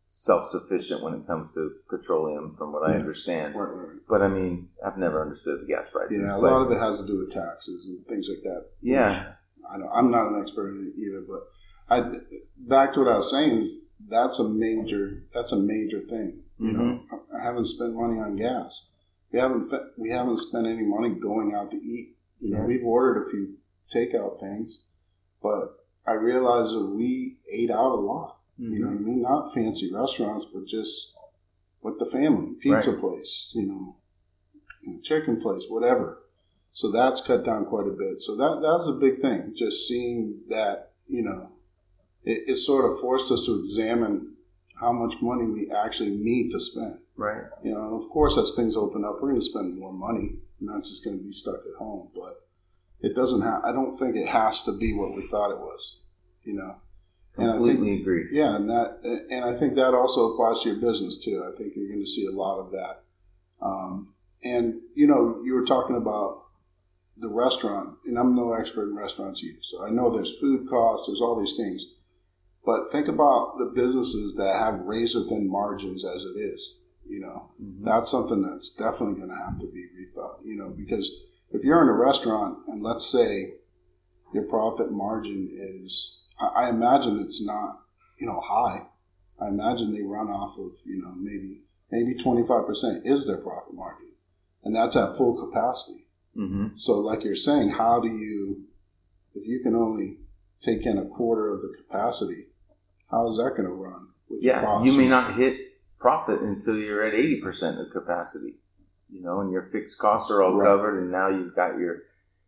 self-sufficient 0.09 1.01
when 1.03 1.13
it 1.13 1.27
comes 1.27 1.53
to 1.53 1.71
petroleum, 1.89 2.55
from 2.57 2.71
what 2.71 2.89
I 2.89 2.93
understand. 2.95 3.55
Right, 3.55 3.65
right. 3.69 3.97
But 4.07 4.21
I 4.21 4.27
mean, 4.27 4.69
I've 4.85 4.97
never 4.97 5.21
understood 5.21 5.61
the 5.61 5.67
gas 5.67 5.87
prices. 5.91 6.17
Yeah, 6.21 6.37
a 6.37 6.41
but- 6.41 6.51
lot 6.51 6.61
of 6.65 6.71
it 6.71 6.79
has 6.79 7.01
to 7.01 7.07
do 7.07 7.19
with 7.19 7.31
taxes 7.31 7.87
and 7.87 8.05
things 8.07 8.29
like 8.29 8.41
that. 8.43 8.67
Yeah. 8.81 9.33
I 9.69 9.77
don't, 9.79 9.89
I'm 9.93 10.11
not 10.11 10.27
an 10.31 10.39
expert 10.41 10.69
in 10.69 10.93
it 10.95 10.99
either, 10.99 11.21
but 11.27 11.47
I 11.89 12.17
back 12.57 12.93
to 12.93 12.99
what 12.99 13.09
I 13.09 13.17
was 13.17 13.31
saying 13.31 13.57
is 13.57 13.79
that's 14.07 14.37
a 14.39 14.47
major 14.47 15.23
that's 15.33 15.51
a 15.51 15.57
major 15.57 16.01
thing. 16.01 16.43
You 16.59 16.71
know, 16.71 16.79
Mm-hmm. 16.79 17.35
I 17.35 17.43
haven't 17.43 17.65
spent 17.65 17.95
money 17.95 18.19
on 18.19 18.35
gas. 18.37 18.95
We 19.31 19.39
haven't 19.39 19.69
fe- 19.69 19.89
we 19.97 20.11
haven't 20.11 20.37
spent 20.37 20.67
any 20.67 20.83
money 20.83 21.09
going 21.09 21.53
out 21.55 21.71
to 21.71 21.77
eat. 21.77 22.15
You 22.39 22.51
know, 22.51 22.59
Yeah. 22.61 22.65
we've 22.65 22.85
ordered 22.85 23.23
a 23.25 23.29
few 23.31 23.55
takeout 23.93 24.39
things, 24.39 24.79
but 25.41 25.85
I 26.05 26.13
realized 26.13 26.73
that 26.75 26.85
we 26.85 27.37
ate 27.51 27.71
out 27.71 27.91
a 27.91 28.01
lot. 28.01 28.37
You 28.57 28.79
know 28.79 28.87
what 28.87 28.95
I 28.95 28.99
mean? 28.99 29.21
Not 29.21 29.53
fancy 29.53 29.91
restaurants, 29.93 30.45
but 30.45 30.65
just 30.65 31.13
with 31.81 31.99
the 31.99 32.05
family, 32.05 32.53
pizza 32.61 32.91
Right. 32.91 32.99
place, 32.99 33.51
you 33.53 33.63
know, 33.63 33.95
you 34.81 34.93
know, 34.93 34.99
chicken 35.01 35.41
place, 35.41 35.65
whatever. 35.67 36.19
So 36.71 36.91
that's 36.91 37.21
cut 37.21 37.43
down 37.43 37.65
quite 37.65 37.87
a 37.87 37.91
bit. 37.91 38.21
So 38.21 38.35
that 38.37 38.61
that's 38.61 38.87
a 38.87 38.93
big 38.93 39.21
thing. 39.21 39.53
Just 39.55 39.87
seeing 39.87 40.39
that, 40.49 40.91
you 41.07 41.21
know, 41.21 41.49
it, 42.23 42.43
it 42.47 42.55
sort 42.55 42.89
of 42.89 42.99
forced 42.99 43.31
us 43.31 43.45
to 43.45 43.59
examine 43.59 44.35
how 44.79 44.91
much 44.91 45.21
money 45.21 45.45
we 45.45 45.71
actually 45.71 46.11
need 46.11 46.51
to 46.51 46.59
spend. 46.59 46.99
Right. 47.17 47.43
You 47.63 47.71
know, 47.73 47.95
of 47.95 48.07
course, 48.09 48.37
as 48.37 48.53
things 48.55 48.75
open 48.75 49.03
up, 49.05 49.15
we're 49.21 49.29
going 49.29 49.41
to 49.41 49.45
spend 49.45 49.77
more 49.77 49.93
money. 49.93 50.35
We're 50.59 50.73
not 50.73 50.83
just 50.83 51.03
going 51.03 51.17
to 51.17 51.23
be 51.23 51.31
stuck 51.31 51.55
at 51.55 51.77
home. 51.77 52.09
But 52.13 52.44
it 53.01 53.15
doesn't 53.15 53.41
have. 53.41 53.63
I 53.63 53.71
don't 53.71 53.97
think 53.99 54.15
it 54.15 54.27
has 54.27 54.63
to 54.63 54.77
be 54.77 54.93
what 54.93 55.15
we 55.15 55.27
thought 55.27 55.51
it 55.51 55.59
was. 55.59 56.03
You 56.43 56.53
know. 56.53 56.75
And 57.37 57.49
I 57.51 57.53
think- 57.57 57.65
Completely 57.77 58.01
agree. 58.01 58.25
Yeah, 58.31 58.55
and 58.55 58.69
that, 58.69 58.99
and 59.29 59.43
I 59.43 59.57
think 59.57 59.75
that 59.75 59.93
also 59.93 60.31
applies 60.33 60.61
to 60.61 60.69
your 60.69 60.79
business 60.79 61.17
too. 61.17 61.43
I 61.43 61.55
think 61.57 61.73
you're 61.75 61.89
going 61.89 61.99
to 61.99 62.05
see 62.09 62.25
a 62.25 62.31
lot 62.31 62.59
of 62.59 62.71
that. 62.71 63.03
Um, 63.61 64.13
and 64.43 64.75
you 64.93 65.07
know, 65.07 65.41
you 65.43 65.53
were 65.53 65.65
talking 65.65 65.97
about 65.97 66.43
the 67.17 67.27
restaurant, 67.29 67.97
and 68.05 68.17
I'm 68.17 68.35
no 68.35 68.53
expert 68.53 68.89
in 68.89 68.95
restaurants 68.95 69.43
either, 69.43 69.59
so 69.61 69.85
I 69.85 69.89
know 69.89 70.11
there's 70.13 70.37
food 70.39 70.67
costs, 70.69 71.07
there's 71.07 71.21
all 71.21 71.39
these 71.39 71.55
things. 71.57 71.93
But 72.65 72.91
think 72.91 73.07
about 73.07 73.57
the 73.57 73.65
businesses 73.75 74.35
that 74.35 74.55
have 74.59 74.81
razor 74.81 75.23
thin 75.29 75.49
margins 75.49 76.03
as 76.05 76.23
it 76.23 76.37
is. 76.39 76.79
You 77.07 77.19
know, 77.19 77.51
Mhm. 77.61 77.83
that's 77.83 78.09
something 78.09 78.41
that's 78.41 78.73
definitely 78.75 79.15
going 79.15 79.29
to 79.29 79.35
have 79.35 79.59
to 79.59 79.67
be 79.67 79.85
rethought. 79.97 80.43
You 80.43 80.55
know, 80.55 80.69
because 80.69 81.09
if 81.55 81.63
you're 81.63 81.81
in 81.81 81.89
a 81.89 81.93
restaurant 81.93 82.59
and 82.67 82.83
let's 82.83 83.05
say 83.09 83.53
your 84.33 84.43
profit 84.43 84.91
margin 84.91 85.49
is, 85.51 86.21
I, 86.39 86.65
I 86.65 86.69
imagine 86.69 87.19
it's 87.19 87.45
not, 87.45 87.79
you 88.19 88.27
know, 88.27 88.41
high. 88.43 88.87
I 89.39 89.47
imagine 89.47 89.93
they 89.93 90.01
run 90.01 90.27
off 90.29 90.57
of, 90.57 90.71
you 90.85 91.01
know, 91.01 91.13
maybe 91.17 91.61
maybe 91.91 92.15
25% 92.15 93.05
is 93.05 93.25
their 93.27 93.37
profit 93.37 93.73
margin, 93.73 94.11
and 94.63 94.75
that's 94.75 94.95
at 94.95 95.17
full 95.17 95.35
capacity. 95.35 96.01
Mhm. 96.35 96.77
So, 96.77 96.93
like 96.99 97.23
you're 97.23 97.35
saying, 97.35 97.69
how 97.69 97.99
do 98.01 98.09
you, 98.09 98.65
if 99.33 99.47
you 99.47 99.61
can 99.61 99.75
only 99.75 100.19
take 100.59 100.85
in 100.85 100.97
a 100.97 101.05
quarter 101.05 101.53
of 101.53 101.61
the 101.61 101.73
capacity, 101.77 102.47
how 103.09 103.27
is 103.27 103.37
that 103.37 103.51
going 103.51 103.67
to 103.67 103.73
run? 103.73 104.07
yeah, 104.41 104.83
you 104.83 104.91
may 104.93 105.07
not 105.07 105.35
hit 105.37 105.57
profit 105.99 106.41
until 106.41 106.75
you're 106.75 107.03
at 107.05 107.13
80% 107.13 107.79
of 107.79 107.91
capacity, 107.93 108.55
you 109.09 109.21
know, 109.21 109.41
and 109.41 109.51
your 109.51 109.69
fixed 109.71 109.97
costs 109.99 110.31
are 110.31 110.41
all 110.41 110.55
right. 110.55 110.65
covered 110.65 111.01
and 111.01 111.11
now 111.11 111.29
you've 111.29 111.55
got 111.55 111.77
your, 111.77 112.03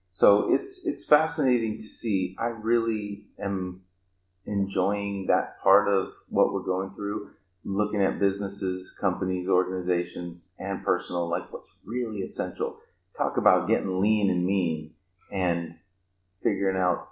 so 0.10 0.54
it's, 0.54 0.86
it's 0.86 1.06
fascinating 1.06 1.78
to 1.78 1.88
see. 1.88 2.36
I 2.40 2.48
really 2.48 3.26
am 3.40 3.82
enjoying 4.46 5.28
that 5.28 5.62
part 5.62 5.88
of 5.88 6.12
what 6.30 6.54
we're 6.54 6.64
going 6.64 6.94
through, 6.96 7.32
looking 7.64 8.02
at 8.02 8.20
businesses, 8.20 8.98
companies, 9.00 9.48
organizations, 9.48 10.56
and 10.58 10.84
personal, 10.84 11.30
like 11.30 11.52
what's 11.52 11.72
really 11.86 12.22
essential. 12.22 12.78
Talk 13.18 13.38
about 13.38 13.68
getting 13.68 14.00
lean 14.00 14.30
and 14.30 14.46
mean 14.46 14.94
and 15.32 15.76
figuring 16.44 16.78
out 16.78 17.10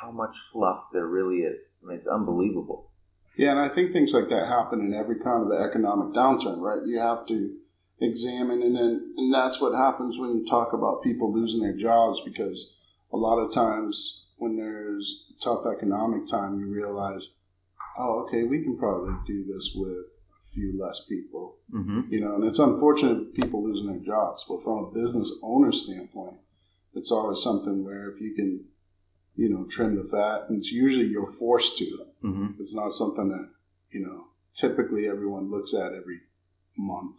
how 0.00 0.10
much 0.10 0.36
fluff 0.52 0.84
there 0.92 1.06
really 1.06 1.38
is. 1.38 1.76
I 1.82 1.88
mean, 1.88 1.98
it's 1.98 2.06
unbelievable. 2.06 2.90
Yeah, 3.36 3.50
and 3.52 3.60
I 3.60 3.68
think 3.68 3.92
things 3.92 4.12
like 4.12 4.28
that 4.30 4.48
happen 4.48 4.80
in 4.80 4.94
every 4.94 5.20
kind 5.20 5.44
of 5.44 5.60
economic 5.60 6.14
downturn, 6.14 6.58
right? 6.60 6.84
You 6.84 6.98
have 6.98 7.26
to 7.28 7.56
examine, 8.00 8.62
and 8.62 8.76
then 8.76 9.14
and 9.16 9.32
that's 9.32 9.60
what 9.60 9.74
happens 9.74 10.18
when 10.18 10.36
you 10.38 10.46
talk 10.48 10.72
about 10.72 11.02
people 11.02 11.32
losing 11.32 11.60
their 11.60 11.76
jobs 11.76 12.20
because 12.24 12.76
a 13.12 13.16
lot 13.16 13.38
of 13.38 13.52
times 13.52 14.26
when 14.36 14.56
there's 14.56 15.24
tough 15.42 15.66
economic 15.66 16.26
time, 16.26 16.58
you 16.58 16.66
realize, 16.66 17.36
oh, 17.98 18.24
okay, 18.26 18.44
we 18.44 18.62
can 18.62 18.76
probably 18.78 19.14
do 19.26 19.44
this 19.44 19.72
with 19.74 19.90
a 19.90 20.54
few 20.54 20.80
less 20.80 21.06
people, 21.06 21.56
mm-hmm. 21.72 22.02
you 22.10 22.20
know. 22.20 22.36
And 22.36 22.44
it's 22.44 22.58
unfortunate 22.58 23.34
people 23.34 23.64
losing 23.64 23.88
their 23.88 24.04
jobs, 24.04 24.44
but 24.48 24.62
from 24.62 24.84
a 24.84 24.90
business 24.92 25.32
owner 25.42 25.72
standpoint, 25.72 26.36
it's 26.94 27.10
always 27.10 27.42
something 27.42 27.84
where 27.84 28.10
if 28.10 28.20
you 28.20 28.34
can 28.34 28.64
you 29.38 29.48
know, 29.48 29.64
trim 29.70 29.94
the 29.94 30.02
fat. 30.02 30.46
And 30.48 30.58
it's 30.58 30.72
usually 30.72 31.06
you're 31.06 31.30
forced 31.30 31.78
to. 31.78 32.06
Mm-hmm. 32.24 32.60
It's 32.60 32.74
not 32.74 32.92
something 32.92 33.28
that, 33.28 33.48
you 33.90 34.00
know, 34.00 34.26
typically 34.52 35.08
everyone 35.08 35.48
looks 35.50 35.72
at 35.72 35.94
every 35.94 36.20
month. 36.76 37.16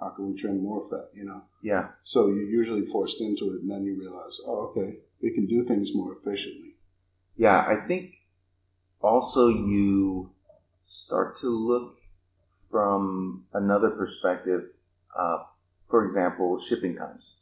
How 0.00 0.08
can 0.10 0.32
we 0.32 0.40
trim 0.40 0.62
more 0.62 0.82
fat, 0.88 1.10
you 1.14 1.24
know? 1.24 1.42
Yeah. 1.62 1.88
So 2.04 2.28
you're 2.28 2.48
usually 2.48 2.86
forced 2.86 3.20
into 3.20 3.54
it 3.54 3.60
and 3.60 3.70
then 3.70 3.84
you 3.84 3.98
realize, 3.98 4.38
oh, 4.46 4.70
okay, 4.70 4.96
we 5.22 5.34
can 5.34 5.46
do 5.46 5.64
things 5.64 5.94
more 5.94 6.16
efficiently. 6.16 6.76
Yeah, 7.36 7.58
I 7.58 7.86
think 7.86 8.14
also 9.02 9.48
you 9.48 10.30
start 10.86 11.38
to 11.40 11.48
look 11.48 11.98
from 12.70 13.44
another 13.52 13.90
perspective. 13.90 14.62
Uh, 15.16 15.44
for 15.88 16.04
example, 16.04 16.58
shipping 16.58 16.96
times. 16.96 17.36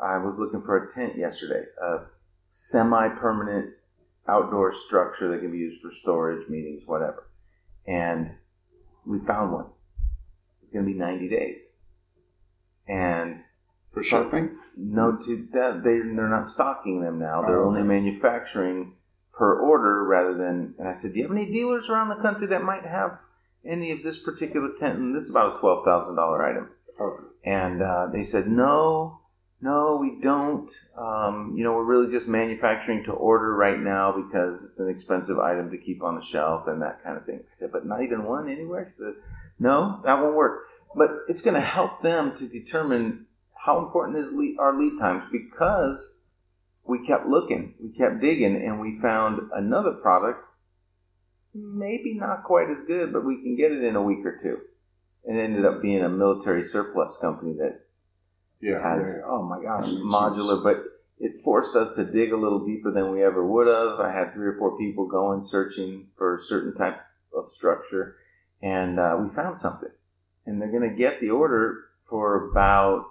I 0.00 0.18
was 0.18 0.38
looking 0.38 0.60
for 0.60 0.76
a 0.76 0.88
tent 0.88 1.16
yesterday, 1.16 1.64
a 1.82 2.00
semi-permanent 2.48 3.74
outdoor 4.28 4.72
structure 4.72 5.28
that 5.30 5.40
can 5.40 5.50
be 5.50 5.58
used 5.58 5.80
for 5.80 5.90
storage, 5.90 6.48
meetings, 6.48 6.82
whatever. 6.86 7.28
And 7.86 8.34
we 9.06 9.18
found 9.20 9.52
one. 9.52 9.66
Going 10.76 10.86
to 10.86 10.92
be 10.92 10.98
90 10.98 11.28
days. 11.28 11.76
And 12.86 13.40
for 13.94 14.02
shipping? 14.02 14.58
No, 14.76 15.16
to 15.16 15.48
that 15.54 15.82
they 15.82 15.98
they're 16.14 16.28
not 16.28 16.46
stocking 16.46 17.00
them 17.00 17.18
now. 17.18 17.40
They're 17.40 17.62
oh, 17.62 17.70
okay. 17.70 17.80
only 17.80 17.82
manufacturing 17.82 18.92
per 19.32 19.58
order 19.58 20.04
rather 20.04 20.34
than. 20.34 20.74
And 20.78 20.86
I 20.86 20.92
said, 20.92 21.12
do 21.12 21.18
you 21.18 21.22
have 21.22 21.32
any 21.32 21.50
dealers 21.50 21.88
around 21.88 22.10
the 22.10 22.22
country 22.22 22.46
that 22.48 22.62
might 22.62 22.84
have 22.84 23.18
any 23.64 23.90
of 23.90 24.02
this 24.02 24.18
particular 24.18 24.68
tent? 24.78 24.98
And 24.98 25.16
this 25.16 25.24
is 25.24 25.30
about 25.30 25.56
a 25.56 25.60
twelve 25.60 25.86
thousand 25.86 26.16
dollar 26.16 26.44
item. 26.44 26.68
Okay. 27.00 27.24
And 27.44 27.80
uh, 27.80 28.08
they 28.12 28.22
said 28.22 28.48
no 28.48 29.20
no, 29.60 29.96
we 30.00 30.20
don't. 30.20 30.70
Um, 30.96 31.54
you 31.56 31.64
know, 31.64 31.72
we're 31.72 31.84
really 31.84 32.12
just 32.12 32.28
manufacturing 32.28 33.04
to 33.04 33.12
order 33.12 33.54
right 33.54 33.78
now 33.78 34.12
because 34.12 34.62
it's 34.64 34.78
an 34.78 34.90
expensive 34.90 35.38
item 35.38 35.70
to 35.70 35.78
keep 35.78 36.02
on 36.02 36.14
the 36.14 36.20
shelf 36.20 36.66
and 36.66 36.82
that 36.82 37.02
kind 37.02 37.16
of 37.16 37.24
thing. 37.24 37.40
I 37.40 37.54
said, 37.54 37.72
but 37.72 37.86
not 37.86 38.02
even 38.02 38.24
one 38.24 38.50
anywhere? 38.50 38.92
She 38.92 39.02
said, 39.02 39.14
no, 39.58 40.00
that 40.04 40.20
won't 40.20 40.36
work. 40.36 40.64
But 40.94 41.10
it's 41.28 41.42
going 41.42 41.54
to 41.54 41.60
help 41.60 42.02
them 42.02 42.36
to 42.38 42.48
determine 42.48 43.26
how 43.54 43.78
important 43.78 44.18
is 44.18 44.32
lead, 44.32 44.56
our 44.58 44.78
lead 44.78 44.98
times 44.98 45.24
because 45.30 46.20
we 46.84 47.06
kept 47.06 47.26
looking, 47.26 47.74
we 47.80 47.90
kept 47.90 48.20
digging, 48.20 48.56
and 48.56 48.80
we 48.80 48.98
found 49.00 49.50
another 49.54 49.92
product, 49.92 50.40
maybe 51.54 52.14
not 52.14 52.44
quite 52.44 52.70
as 52.70 52.86
good, 52.86 53.12
but 53.12 53.24
we 53.24 53.42
can 53.42 53.56
get 53.56 53.72
it 53.72 53.82
in 53.82 53.96
a 53.96 54.02
week 54.02 54.24
or 54.24 54.38
two. 54.40 54.58
And 55.24 55.36
It 55.38 55.42
ended 55.42 55.64
up 55.64 55.82
being 55.82 56.02
a 56.02 56.08
military 56.08 56.62
surplus 56.62 57.18
company 57.20 57.54
that 57.58 57.80
yeah, 58.60 58.80
has 58.80 59.16
yeah. 59.18 59.26
oh 59.26 59.42
my 59.42 59.62
gosh 59.62 59.86
modular, 59.86 60.62
sense. 60.62 60.62
but 60.62 60.76
it 61.18 61.40
forced 61.42 61.74
us 61.74 61.94
to 61.96 62.04
dig 62.04 62.32
a 62.32 62.36
little 62.36 62.64
deeper 62.64 62.90
than 62.90 63.10
we 63.10 63.24
ever 63.24 63.44
would 63.44 63.66
have. 63.66 63.98
I 63.98 64.12
had 64.12 64.32
three 64.32 64.46
or 64.46 64.56
four 64.58 64.78
people 64.78 65.08
going 65.08 65.42
searching 65.42 66.08
for 66.16 66.36
a 66.36 66.42
certain 66.42 66.74
type 66.74 67.00
of 67.34 67.52
structure, 67.52 68.16
and 68.66 68.98
uh, 68.98 69.16
we 69.20 69.34
found 69.34 69.56
something. 69.56 69.90
And 70.44 70.60
they're 70.60 70.70
going 70.70 70.88
to 70.88 70.96
get 70.96 71.20
the 71.20 71.30
order 71.30 71.84
for 72.08 72.50
about 72.50 73.10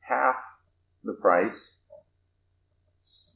half 0.00 0.36
the 1.04 1.12
price. 1.12 1.80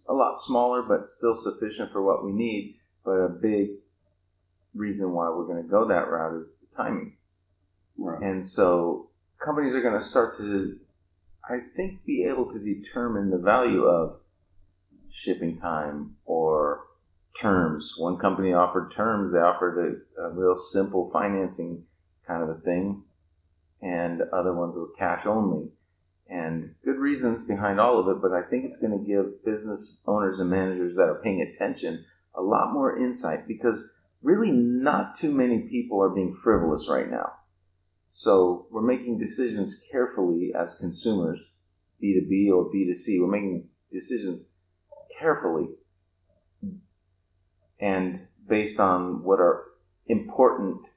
A 0.08 0.12
lot 0.12 0.40
smaller, 0.40 0.82
but 0.82 1.10
still 1.10 1.36
sufficient 1.36 1.92
for 1.92 2.02
what 2.02 2.24
we 2.24 2.32
need. 2.32 2.76
But 3.04 3.12
a 3.12 3.28
big 3.28 3.68
reason 4.74 5.12
why 5.12 5.28
we're 5.28 5.46
going 5.46 5.62
to 5.62 5.68
go 5.68 5.86
that 5.88 6.08
route 6.08 6.40
is 6.40 6.48
the 6.48 6.76
timing. 6.76 7.16
Right. 7.96 8.20
And 8.22 8.46
so 8.46 9.10
companies 9.44 9.74
are 9.74 9.82
going 9.82 9.98
to 9.98 10.04
start 10.04 10.36
to, 10.38 10.78
I 11.48 11.58
think, 11.76 12.04
be 12.04 12.24
able 12.24 12.52
to 12.52 12.58
determine 12.58 13.30
the 13.30 13.38
value 13.38 13.84
of 13.84 14.20
shipping 15.10 15.60
time 15.60 16.16
or 16.24 16.87
terms. 17.40 17.94
One 17.96 18.18
company 18.18 18.52
offered 18.52 18.90
terms, 18.90 19.32
they 19.32 19.38
offered 19.38 19.78
a, 20.18 20.22
a 20.22 20.30
real 20.30 20.56
simple 20.56 21.10
financing 21.12 21.84
kind 22.26 22.42
of 22.42 22.50
a 22.50 22.60
thing, 22.60 23.04
and 23.80 24.22
other 24.32 24.54
ones 24.54 24.74
were 24.76 24.90
cash 24.98 25.26
only. 25.26 25.70
And 26.28 26.74
good 26.84 26.98
reasons 26.98 27.42
behind 27.42 27.80
all 27.80 27.98
of 27.98 28.14
it, 28.14 28.20
but 28.20 28.32
I 28.32 28.42
think 28.42 28.64
it's 28.64 28.76
going 28.76 28.92
to 28.92 29.04
give 29.04 29.44
business 29.44 30.04
owners 30.06 30.40
and 30.40 30.50
managers 30.50 30.94
that 30.96 31.08
are 31.08 31.22
paying 31.22 31.40
attention 31.40 32.04
a 32.34 32.42
lot 32.42 32.72
more 32.72 32.98
insight 32.98 33.48
because 33.48 33.90
really 34.22 34.50
not 34.50 35.16
too 35.16 35.32
many 35.32 35.60
people 35.60 36.02
are 36.02 36.10
being 36.10 36.34
frivolous 36.34 36.86
right 36.90 37.10
now. 37.10 37.32
So 38.10 38.66
we're 38.70 38.82
making 38.82 39.18
decisions 39.18 39.86
carefully 39.90 40.52
as 40.58 40.78
consumers, 40.78 41.54
B2B 42.02 42.50
or 42.50 42.70
B2C. 42.70 43.20
We're 43.20 43.30
making 43.30 43.68
decisions 43.92 44.50
carefully 45.18 45.68
and 47.80 48.26
based 48.48 48.80
on 48.80 49.22
what 49.22 49.40
are 49.40 49.64
important 50.06 50.88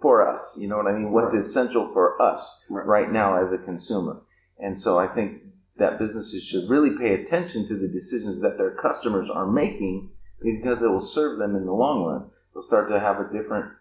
for 0.00 0.26
us. 0.26 0.58
You 0.60 0.68
know 0.68 0.76
what 0.76 0.86
I 0.86 0.92
mean? 0.92 1.12
What's 1.12 1.34
right. 1.34 1.40
essential 1.40 1.92
for 1.92 2.20
us 2.20 2.66
right. 2.68 2.86
right 2.86 3.10
now 3.10 3.40
as 3.40 3.52
a 3.52 3.58
consumer. 3.58 4.20
And 4.58 4.78
so 4.78 4.98
I 4.98 5.06
think 5.06 5.42
that 5.76 5.98
businesses 5.98 6.44
should 6.44 6.68
really 6.68 6.96
pay 6.98 7.14
attention 7.14 7.66
to 7.68 7.76
the 7.76 7.88
decisions 7.88 8.40
that 8.40 8.58
their 8.58 8.70
customers 8.70 9.28
are 9.28 9.50
making 9.50 10.10
because 10.42 10.82
it 10.82 10.88
will 10.88 11.00
serve 11.00 11.38
them 11.38 11.56
in 11.56 11.64
the 11.64 11.72
long 11.72 12.04
run. 12.04 12.30
They'll 12.52 12.62
start 12.62 12.90
to 12.90 13.00
have 13.00 13.18
a 13.18 13.32
different 13.32 13.72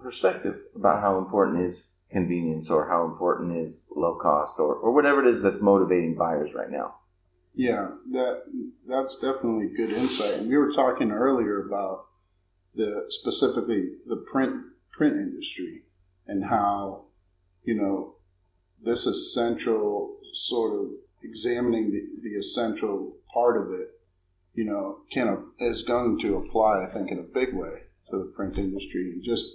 perspective 0.00 0.56
about 0.74 1.00
how 1.00 1.18
important 1.18 1.64
is 1.64 1.94
convenience 2.10 2.70
or 2.70 2.88
how 2.88 3.04
important 3.04 3.56
is 3.56 3.86
low 3.94 4.16
cost 4.16 4.58
or, 4.58 4.74
or 4.74 4.92
whatever 4.92 5.24
it 5.24 5.32
is 5.32 5.42
that's 5.42 5.62
motivating 5.62 6.14
buyers 6.14 6.52
right 6.54 6.70
now. 6.70 6.96
Yeah, 7.54 7.90
that 8.12 8.42
that's 8.86 9.16
definitely 9.16 9.68
good 9.76 9.90
insight. 9.90 10.34
And 10.34 10.48
we 10.48 10.56
were 10.56 10.72
talking 10.72 11.10
earlier 11.12 11.64
about 11.64 12.06
the 12.74 13.04
specifically 13.08 13.92
the 14.06 14.16
print 14.16 14.64
print 14.92 15.16
industry 15.16 15.82
and 16.26 16.44
how 16.44 17.04
you 17.62 17.74
know 17.74 18.16
this 18.82 19.06
essential 19.06 20.18
sort 20.32 20.74
of 20.78 20.90
examining 21.22 21.90
the, 21.90 22.02
the 22.22 22.36
essential 22.36 23.16
part 23.32 23.56
of 23.56 23.72
it, 23.72 23.88
you 24.54 24.64
know, 24.64 24.98
can 25.10 25.46
is 25.58 25.82
going 25.82 26.18
to 26.20 26.36
apply, 26.36 26.84
I 26.84 26.92
think, 26.92 27.10
in 27.10 27.18
a 27.18 27.22
big 27.22 27.54
way 27.54 27.84
to 28.10 28.18
the 28.18 28.32
print 28.36 28.58
industry 28.58 29.10
and 29.12 29.24
just 29.24 29.46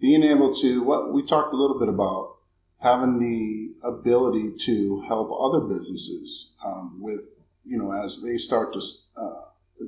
being 0.00 0.22
able 0.22 0.54
to 0.56 0.82
what 0.82 1.12
we 1.12 1.22
talked 1.22 1.52
a 1.52 1.56
little 1.56 1.78
bit 1.78 1.88
about 1.88 2.36
having 2.80 3.18
the 3.18 3.88
ability 3.88 4.52
to 4.58 5.02
help 5.06 5.30
other 5.40 5.60
businesses 5.66 6.56
um, 6.64 6.98
with 7.00 7.20
you 7.64 7.78
know 7.78 7.92
as 7.92 8.22
they 8.22 8.36
start 8.36 8.72
to 8.72 8.80
uh, 9.16 9.40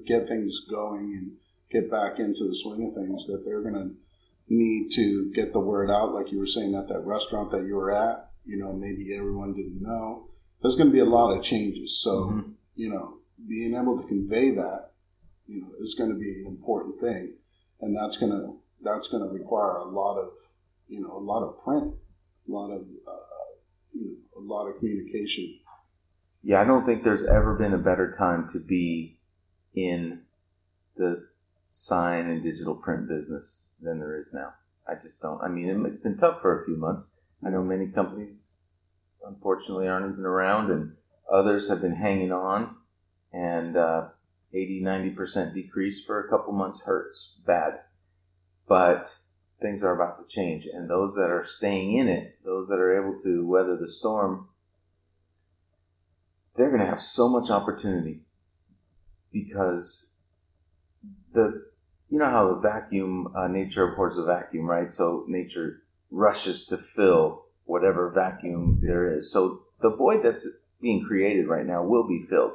get 0.06 0.28
things 0.28 0.61
going 0.70 1.14
and 1.16 1.32
get 1.70 1.90
back 1.90 2.18
into 2.18 2.44
the 2.44 2.56
swing 2.56 2.87
of 2.87 2.94
things 2.94 3.26
that 3.26 3.44
they're 3.44 3.62
going 3.62 3.75
to 3.75 3.90
need 4.49 4.90
to 4.90 5.30
get 5.32 5.52
the 5.52 5.61
word 5.61 5.90
out 5.90 6.12
like 6.12 6.32
you 6.32 6.38
were 6.38 6.47
saying 6.47 6.75
at 6.75 6.88
that 6.88 7.04
restaurant 7.04 7.50
that 7.50 7.64
you 7.64 7.76
were 7.76 7.92
at 7.92 8.30
you 8.44 8.56
know 8.56 8.73
maybe 8.73 9.14
everyone 9.14 9.54
didn't 9.54 9.80
know. 9.80 10.26
There's 10.62 10.76
going 10.76 10.88
to 10.88 10.92
be 10.92 11.00
a 11.00 11.04
lot 11.04 11.37
of 11.37 11.42
changes. 11.42 12.00
So 12.02 12.25
mm-hmm. 12.25 12.50
you 12.75 12.90
know 12.90 13.18
being 13.49 13.75
able 13.75 14.00
to 14.00 14.06
convey 14.06 14.50
that 14.50 14.90
you 15.47 15.62
know 15.62 15.68
is 15.78 15.94
going 15.94 16.11
to 16.11 16.18
be 16.18 16.40
an 16.40 16.47
important 16.47 17.00
thing. 17.00 17.35
And 17.82 17.97
that's 17.97 18.18
going 18.18 18.32
to 18.32 18.61
that's 18.82 19.09
going 19.09 19.23
to 19.23 19.28
require 19.28 19.76
a 19.76 19.85
lot 19.85 20.18
of, 20.18 20.30
you 20.88 21.00
know, 21.00 21.16
a 21.16 21.18
lot 21.18 21.42
of 21.42 21.59
print, 21.62 21.94
a 22.50 22.54
lot 22.54 22.71
of, 22.71 22.83
uh, 22.83 23.12
you 23.92 24.07
know, 24.07 24.40
a 24.40 24.42
lot 24.42 24.66
of 24.66 24.78
communication. 24.78 25.59
Yeah, 26.42 26.61
I 26.61 26.64
don't 26.64 26.87
think 26.87 27.04
there's 27.04 27.26
ever 27.26 27.54
been 27.54 27.75
a 27.75 27.78
better 27.78 28.14
time 28.16 28.49
to 28.52 28.59
be 28.59 29.19
in 29.75 30.23
the 30.97 31.28
sign 31.69 32.28
and 32.28 32.42
digital 32.42 32.75
print 32.75 33.09
business 33.09 33.71
than 33.80 33.99
there 33.99 34.19
is 34.19 34.33
now. 34.33 34.54
I 34.88 34.95
just 34.95 35.21
don't. 35.21 35.40
I 35.42 35.49
mean, 35.49 35.87
it's 35.87 36.00
been 36.00 36.16
tough 36.16 36.40
for 36.40 36.61
a 36.61 36.64
few 36.64 36.76
months. 36.76 37.09
I 37.45 37.50
know 37.50 37.62
many 37.62 37.88
companies, 37.88 38.52
unfortunately, 39.25 39.87
aren't 39.87 40.12
even 40.12 40.25
around, 40.25 40.71
and 40.71 40.97
others 41.33 41.69
have 41.69 41.80
been 41.80 41.95
hanging 41.95 42.33
on. 42.33 42.76
And 43.33 43.76
uh, 43.76 44.09
80, 44.52 44.83
90% 44.83 45.54
decrease 45.54 46.04
for 46.04 46.21
a 46.21 46.28
couple 46.28 46.52
months 46.52 46.83
hurts 46.83 47.40
bad. 47.47 47.80
But 48.66 49.14
things 49.60 49.82
are 49.82 49.94
about 49.94 50.18
to 50.18 50.34
change. 50.34 50.66
And 50.66 50.88
those 50.88 51.14
that 51.14 51.30
are 51.30 51.44
staying 51.44 51.96
in 51.96 52.08
it, 52.08 52.38
those 52.44 52.68
that 52.68 52.78
are 52.78 53.00
able 53.00 53.20
to 53.22 53.46
weather 53.46 53.76
the 53.76 53.90
storm, 53.90 54.48
they're 56.56 56.70
going 56.70 56.80
to 56.80 56.86
have 56.86 57.00
so 57.00 57.28
much 57.28 57.50
opportunity 57.50 58.22
because 59.32 60.20
the 61.32 61.64
you 62.08 62.18
know 62.18 62.28
how 62.28 62.54
the 62.54 62.60
vacuum 62.60 63.32
uh, 63.36 63.46
nature 63.46 63.92
abhors 63.92 64.18
a 64.18 64.24
vacuum, 64.24 64.68
right? 64.68 64.92
So 64.92 65.24
nature 65.28 65.82
rushes 66.10 66.66
to 66.66 66.76
fill 66.76 67.44
whatever 67.64 68.10
vacuum 68.10 68.80
there 68.82 69.16
is. 69.16 69.32
So 69.32 69.62
the 69.80 69.94
void 69.94 70.24
that's 70.24 70.48
being 70.82 71.04
created 71.04 71.46
right 71.46 71.64
now 71.64 71.84
will 71.84 72.08
be 72.08 72.26
filled. 72.28 72.54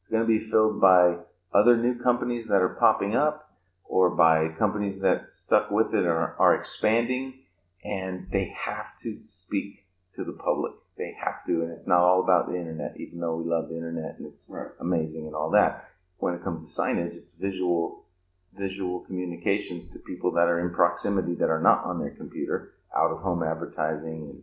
It's 0.00 0.10
going 0.10 0.22
to 0.22 0.26
be 0.26 0.50
filled 0.50 0.80
by 0.80 1.16
other 1.52 1.76
new 1.76 1.98
companies 2.02 2.48
that 2.48 2.62
are 2.62 2.76
popping 2.80 3.14
up 3.14 3.43
or 3.84 4.10
by 4.10 4.48
companies 4.48 5.00
that 5.00 5.28
stuck 5.28 5.70
with 5.70 5.94
it 5.94 6.04
or 6.04 6.34
are 6.38 6.54
expanding 6.54 7.34
and 7.84 8.26
they 8.30 8.54
have 8.56 8.86
to 9.02 9.20
speak 9.20 9.84
to 10.16 10.24
the 10.24 10.32
public. 10.32 10.72
They 10.96 11.14
have 11.22 11.44
to, 11.46 11.62
and 11.62 11.72
it's 11.72 11.86
not 11.86 11.98
all 11.98 12.22
about 12.22 12.48
the 12.48 12.56
internet, 12.56 12.96
even 12.98 13.20
though 13.20 13.36
we 13.36 13.50
love 13.50 13.68
the 13.68 13.76
internet 13.76 14.16
and 14.18 14.26
it's 14.26 14.48
right. 14.48 14.68
amazing 14.80 15.26
and 15.26 15.34
all 15.34 15.50
that. 15.50 15.90
When 16.18 16.34
it 16.34 16.44
comes 16.44 16.74
to 16.74 16.80
signage, 16.80 17.14
it's 17.14 17.26
visual 17.38 18.04
visual 18.56 19.00
communications 19.00 19.90
to 19.90 19.98
people 19.98 20.30
that 20.30 20.48
are 20.48 20.60
in 20.60 20.72
proximity 20.72 21.34
that 21.34 21.50
are 21.50 21.60
not 21.60 21.84
on 21.84 21.98
their 21.98 22.10
computer, 22.10 22.74
out 22.96 23.10
of 23.10 23.18
home 23.18 23.42
advertising 23.42 24.30
and 24.30 24.42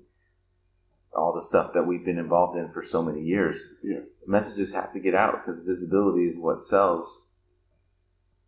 all 1.15 1.33
the 1.33 1.41
stuff 1.41 1.73
that 1.73 1.85
we've 1.85 2.05
been 2.05 2.17
involved 2.17 2.57
in 2.57 2.69
for 2.71 2.83
so 2.83 3.01
many 3.01 3.21
years. 3.21 3.57
Yeah. 3.83 3.99
Messages 4.27 4.73
have 4.73 4.93
to 4.93 4.99
get 4.99 5.15
out 5.15 5.45
because 5.45 5.61
visibility 5.63 6.25
is 6.25 6.37
what 6.37 6.61
sells. 6.61 7.29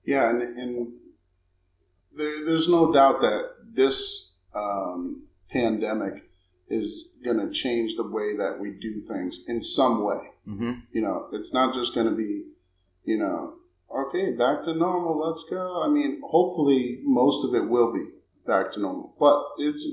Yeah, 0.06 0.30
and, 0.30 0.42
and 0.42 0.94
there, 2.16 2.46
there's 2.46 2.68
no 2.68 2.92
doubt 2.92 3.22
that 3.22 3.50
this 3.74 4.40
um, 4.54 5.24
pandemic 5.50 6.24
is 6.70 7.12
going 7.24 7.38
to 7.38 7.52
change 7.52 7.96
the 7.96 8.08
way 8.08 8.38
that 8.38 8.60
we 8.60 8.72
do 8.72 9.02
things 9.08 9.40
in 9.48 9.62
some 9.62 10.04
way. 10.04 10.32
Mm-hmm. 10.48 10.72
You 10.92 11.02
know, 11.02 11.28
it's 11.32 11.54
not 11.54 11.74
just 11.76 11.94
going 11.94 12.08
to 12.08 12.16
be, 12.16 12.46
you 13.06 13.18
know, 13.18 13.56
okay, 13.96 14.32
back 14.32 14.64
to 14.66 14.74
normal, 14.74 15.20
let's 15.28 15.46
go. 15.50 15.84
I 15.84 15.90
mean, 15.90 16.22
hopefully 16.26 17.00
most 17.04 17.46
of 17.46 17.54
it 17.56 17.70
will 17.70 17.94
be 17.94 18.06
back 18.46 18.74
to 18.74 18.82
normal, 18.82 19.16
but 19.20 19.42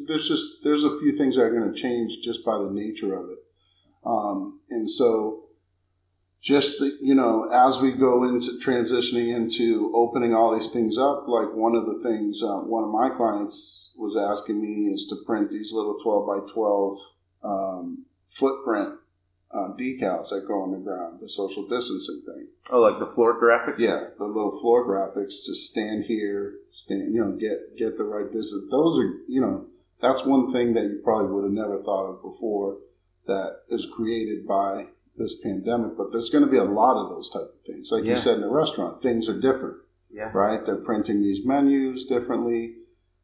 there's 0.09 0.29
just 0.29 0.45
there's 0.64 0.85
a 0.85 0.99
few 0.99 1.17
things 1.17 1.37
that 1.37 1.43
are 1.43 1.52
going 1.52 1.73
to 1.73 1.81
change 1.81 2.21
just 2.21 2.45
by 2.45 2.59
the 2.59 2.71
nature 2.71 3.14
of 3.14 3.31
it, 3.31 3.38
um, 4.05 4.61
and 4.71 4.90
so 4.90 5.45
just 6.42 6.78
the, 6.78 6.97
you 7.02 7.14
know 7.14 7.50
as 7.52 7.80
we 7.80 7.92
go 7.92 8.25
into 8.25 8.59
transitioning 8.61 9.35
into 9.35 9.92
opening 9.94 10.35
all 10.35 10.54
these 10.54 10.70
things 10.70 10.97
up 10.97 11.28
like 11.28 11.52
one 11.52 11.75
of 11.75 11.85
the 11.87 12.00
things 12.02 12.42
uh, 12.42 12.56
one 12.56 12.82
of 12.82 12.90
my 12.90 13.11
clients 13.14 13.94
was 13.99 14.16
asking 14.16 14.61
me 14.61 14.92
is 14.92 15.07
to 15.07 15.16
print 15.26 15.50
these 15.50 15.72
little 15.72 15.98
12 16.03 16.26
by 16.26 16.53
12 16.53 16.96
um, 17.42 18.05
footprint 18.26 18.94
uh, 19.53 19.74
decals 19.76 20.31
that 20.31 20.44
go 20.46 20.62
on 20.62 20.70
the 20.70 20.79
ground, 20.79 21.18
the 21.20 21.29
social 21.29 21.66
distancing 21.66 22.22
thing. 22.24 22.46
Oh, 22.70 22.81
like 22.81 22.98
the 23.00 23.12
floor 23.14 23.40
graphics? 23.40 23.79
Yeah, 23.79 24.00
the 24.18 24.24
little 24.24 24.57
floor 24.61 24.87
graphics. 24.87 25.44
Just 25.44 25.70
stand 25.70 26.05
here, 26.05 26.55
stand, 26.70 27.12
you 27.12 27.24
know, 27.24 27.33
get 27.33 27.76
get 27.76 27.96
the 27.96 28.05
right 28.05 28.33
distance. 28.33 28.70
Those 28.70 28.98
are, 29.00 29.12
you 29.29 29.40
know, 29.40 29.66
that's 30.00 30.24
one 30.24 30.53
thing 30.53 30.74
that 30.74 30.85
you 30.85 31.00
probably 31.03 31.33
would 31.33 31.44
have 31.44 31.53
never 31.53 31.83
thought 31.83 32.11
of 32.11 32.22
before. 32.22 32.79
That 33.26 33.62
is 33.68 33.87
created 33.94 34.46
by 34.46 34.87
this 35.20 35.40
pandemic, 35.40 35.96
but 35.96 36.11
there's 36.11 36.30
going 36.30 36.44
to 36.44 36.50
be 36.50 36.56
a 36.56 36.64
lot 36.64 37.00
of 37.00 37.11
those 37.11 37.30
type 37.30 37.42
of 37.42 37.66
things. 37.66 37.90
Like 37.92 38.04
yeah. 38.04 38.12
you 38.12 38.16
said 38.16 38.37
in 38.37 38.40
the 38.40 38.48
restaurant, 38.48 39.02
things 39.02 39.28
are 39.28 39.40
different. 39.40 39.76
Yeah. 40.11 40.30
Right? 40.35 40.64
They're 40.66 40.85
printing 40.85 41.22
these 41.22 41.46
menus 41.46 42.06
differently. 42.06 42.74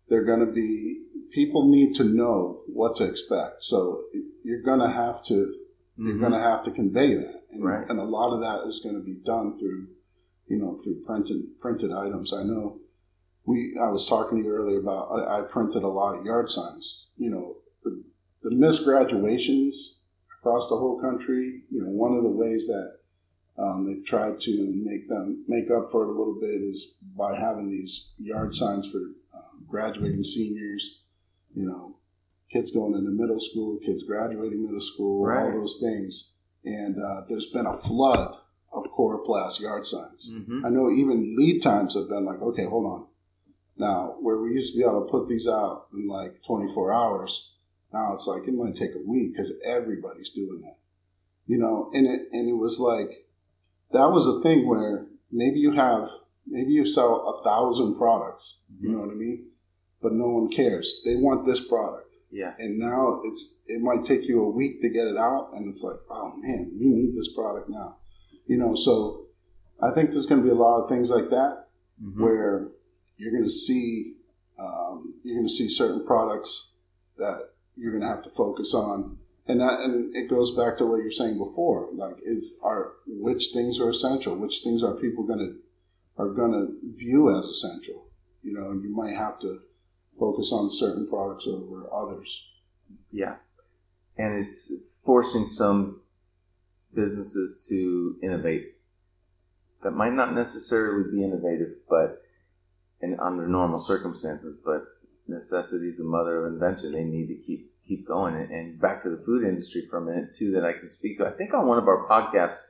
They're 0.08 0.24
going 0.24 0.40
to 0.40 0.52
be. 0.52 1.02
People 1.32 1.68
need 1.68 1.96
to 1.96 2.04
know 2.04 2.62
what 2.68 2.96
to 2.96 3.04
expect. 3.04 3.64
So 3.64 4.04
you're 4.44 4.62
going 4.62 4.78
to 4.78 4.88
have 4.88 5.24
to 5.24 5.56
Mm-hmm. 5.98 6.08
You're 6.08 6.18
going 6.18 6.32
to 6.32 6.46
have 6.46 6.62
to 6.64 6.70
convey 6.70 7.14
that, 7.14 7.44
and, 7.52 7.64
right. 7.64 7.88
and 7.88 7.98
a 7.98 8.04
lot 8.04 8.34
of 8.34 8.40
that 8.40 8.68
is 8.68 8.80
going 8.80 8.96
to 8.96 9.02
be 9.02 9.16
done 9.24 9.58
through, 9.58 9.88
you 10.46 10.58
know, 10.58 10.78
through 10.84 11.02
printed 11.06 11.58
printed 11.58 11.90
items. 11.90 12.34
I 12.34 12.42
know 12.42 12.80
we. 13.46 13.74
I 13.82 13.88
was 13.88 14.06
talking 14.06 14.38
to 14.38 14.44
you 14.44 14.50
earlier 14.50 14.78
about 14.78 15.08
I, 15.10 15.38
I 15.38 15.42
printed 15.48 15.82
a 15.82 15.88
lot 15.88 16.18
of 16.18 16.26
yard 16.26 16.50
signs. 16.50 17.12
You 17.16 17.30
know, 17.30 17.56
the, 17.82 18.04
the 18.42 18.54
missed 18.54 18.84
graduations 18.84 19.95
across 20.46 20.68
the 20.68 20.76
whole 20.76 21.00
country. 21.00 21.62
You 21.70 21.82
know, 21.82 21.90
one 21.90 22.16
of 22.16 22.22
the 22.22 22.28
ways 22.28 22.66
that 22.66 22.98
um, 23.58 23.86
they've 23.86 24.04
tried 24.04 24.38
to 24.40 24.82
make 24.84 25.08
them 25.08 25.44
make 25.48 25.70
up 25.70 25.90
for 25.90 26.04
it 26.04 26.08
a 26.08 26.16
little 26.16 26.38
bit 26.40 26.62
is 26.62 27.02
by 27.16 27.36
having 27.36 27.68
these 27.68 28.12
yard 28.18 28.54
signs 28.54 28.88
for 28.90 28.98
um, 29.34 29.66
graduating 29.66 30.22
seniors. 30.22 31.00
You 31.54 31.66
know, 31.66 31.96
kids 32.52 32.70
going 32.70 32.94
into 32.94 33.10
middle 33.10 33.40
school, 33.40 33.78
kids 33.84 34.04
graduating 34.04 34.62
middle 34.62 34.80
school, 34.80 35.26
right. 35.26 35.52
all 35.52 35.60
those 35.60 35.80
things. 35.82 36.32
And 36.64 36.96
uh, 37.02 37.22
there's 37.28 37.46
been 37.46 37.66
a 37.66 37.76
flood 37.76 38.36
of 38.72 38.84
Coroplast 38.96 39.60
yard 39.60 39.86
signs. 39.86 40.30
Mm-hmm. 40.32 40.66
I 40.66 40.68
know 40.68 40.90
even 40.90 41.34
lead 41.36 41.62
times 41.62 41.94
have 41.94 42.08
been 42.08 42.24
like, 42.24 42.42
okay, 42.42 42.66
hold 42.66 42.86
on. 42.86 43.06
Now, 43.78 44.16
where 44.20 44.38
we 44.38 44.52
used 44.52 44.72
to 44.72 44.78
be 44.78 44.84
able 44.84 45.04
to 45.04 45.10
put 45.10 45.28
these 45.28 45.48
out 45.48 45.86
in 45.92 46.08
like 46.08 46.42
24 46.46 46.92
hours, 46.92 47.55
now 47.96 48.12
it's 48.14 48.26
like 48.26 48.46
it 48.46 48.54
might 48.54 48.76
take 48.76 48.94
a 48.94 49.08
week 49.08 49.32
because 49.32 49.52
everybody's 49.64 50.30
doing 50.30 50.60
that. 50.62 50.76
You 51.46 51.58
know, 51.58 51.90
and 51.94 52.06
it 52.06 52.28
and 52.32 52.48
it 52.48 52.56
was 52.56 52.78
like 52.78 53.26
that 53.92 54.10
was 54.10 54.26
a 54.26 54.42
thing 54.42 54.66
where 54.66 55.06
maybe 55.30 55.58
you 55.58 55.72
have 55.72 56.08
maybe 56.46 56.72
you 56.72 56.86
sell 56.86 57.40
a 57.40 57.44
thousand 57.44 57.96
products, 57.96 58.62
you 58.80 58.90
know 58.90 58.98
what 58.98 59.10
I 59.10 59.14
mean? 59.14 59.46
But 60.02 60.12
no 60.12 60.28
one 60.28 60.48
cares. 60.50 61.02
They 61.04 61.16
want 61.16 61.46
this 61.46 61.66
product 61.66 62.06
yeah. 62.30 62.52
And 62.58 62.78
now 62.78 63.22
it's 63.24 63.54
it 63.66 63.80
might 63.80 64.04
take 64.04 64.28
you 64.28 64.42
a 64.42 64.50
week 64.50 64.80
to 64.82 64.88
get 64.88 65.06
it 65.06 65.16
out, 65.16 65.52
and 65.54 65.68
it's 65.68 65.82
like, 65.82 65.96
oh 66.10 66.34
man, 66.36 66.70
we 66.78 66.86
need 66.86 67.16
this 67.16 67.32
product 67.32 67.68
now. 67.68 67.96
You 68.46 68.58
know, 68.58 68.74
so 68.74 69.26
I 69.82 69.90
think 69.92 70.10
there's 70.10 70.26
going 70.26 70.42
to 70.42 70.44
be 70.44 70.52
a 70.52 70.54
lot 70.54 70.82
of 70.82 70.88
things 70.88 71.10
like 71.10 71.30
that 71.30 71.66
mm-hmm. 72.02 72.22
where 72.22 72.68
you're 73.16 73.32
going 73.32 73.44
to 73.44 73.50
see 73.50 74.16
um, 74.58 75.14
you're 75.22 75.36
going 75.36 75.46
to 75.46 75.52
see 75.52 75.68
certain 75.68 76.06
products 76.06 76.74
that 77.18 77.50
you're 77.76 77.92
going 77.92 78.02
to 78.02 78.08
have 78.08 78.24
to 78.24 78.30
focus 78.30 78.74
on, 78.74 79.18
and 79.46 79.60
that 79.60 79.80
and 79.80 80.14
it 80.16 80.28
goes 80.28 80.56
back 80.56 80.78
to 80.78 80.86
what 80.86 81.02
you're 81.02 81.10
saying 81.10 81.38
before. 81.38 81.88
Like, 81.92 82.16
is 82.24 82.58
are 82.62 82.92
which 83.06 83.50
things 83.52 83.80
are 83.80 83.90
essential? 83.90 84.36
Which 84.36 84.60
things 84.62 84.82
are 84.82 84.94
people 84.94 85.24
going 85.24 85.38
to 85.38 86.22
are 86.22 86.30
going 86.30 86.52
to 86.52 86.96
view 86.96 87.30
as 87.30 87.46
essential? 87.46 88.06
You 88.42 88.54
know, 88.54 88.70
and 88.70 88.82
you 88.82 88.94
might 88.94 89.14
have 89.14 89.40
to 89.40 89.60
focus 90.18 90.50
on 90.52 90.70
certain 90.70 91.08
products 91.08 91.46
over 91.46 91.92
others. 91.92 92.44
Yeah. 93.12 93.36
And 94.16 94.46
it's 94.46 94.72
forcing 95.04 95.46
some 95.46 96.00
businesses 96.94 97.66
to 97.68 98.16
innovate 98.22 98.76
that 99.82 99.90
might 99.92 100.14
not 100.14 100.34
necessarily 100.34 101.10
be 101.10 101.22
innovative, 101.22 101.74
but 101.88 102.22
in 103.00 103.18
under 103.20 103.46
normal 103.46 103.78
circumstances, 103.78 104.58
but 104.64 104.82
necessity 105.28 105.88
is 105.88 105.98
the 105.98 106.04
mother 106.04 106.44
of 106.44 106.52
invention. 106.52 106.92
They 106.92 107.04
need 107.04 107.28
to 107.28 107.34
keep 107.34 107.72
keep 107.86 108.06
going. 108.06 108.34
And, 108.34 108.50
and 108.50 108.80
back 108.80 109.02
to 109.02 109.10
the 109.10 109.22
food 109.24 109.44
industry 109.44 109.86
for 109.88 109.98
a 109.98 110.00
minute 110.00 110.34
too, 110.34 110.52
that 110.52 110.64
I 110.64 110.72
can 110.72 110.88
speak 110.88 111.18
to. 111.18 111.26
I 111.26 111.30
think 111.30 111.54
on 111.54 111.66
one 111.66 111.78
of 111.78 111.86
our 111.86 112.06
podcasts 112.08 112.66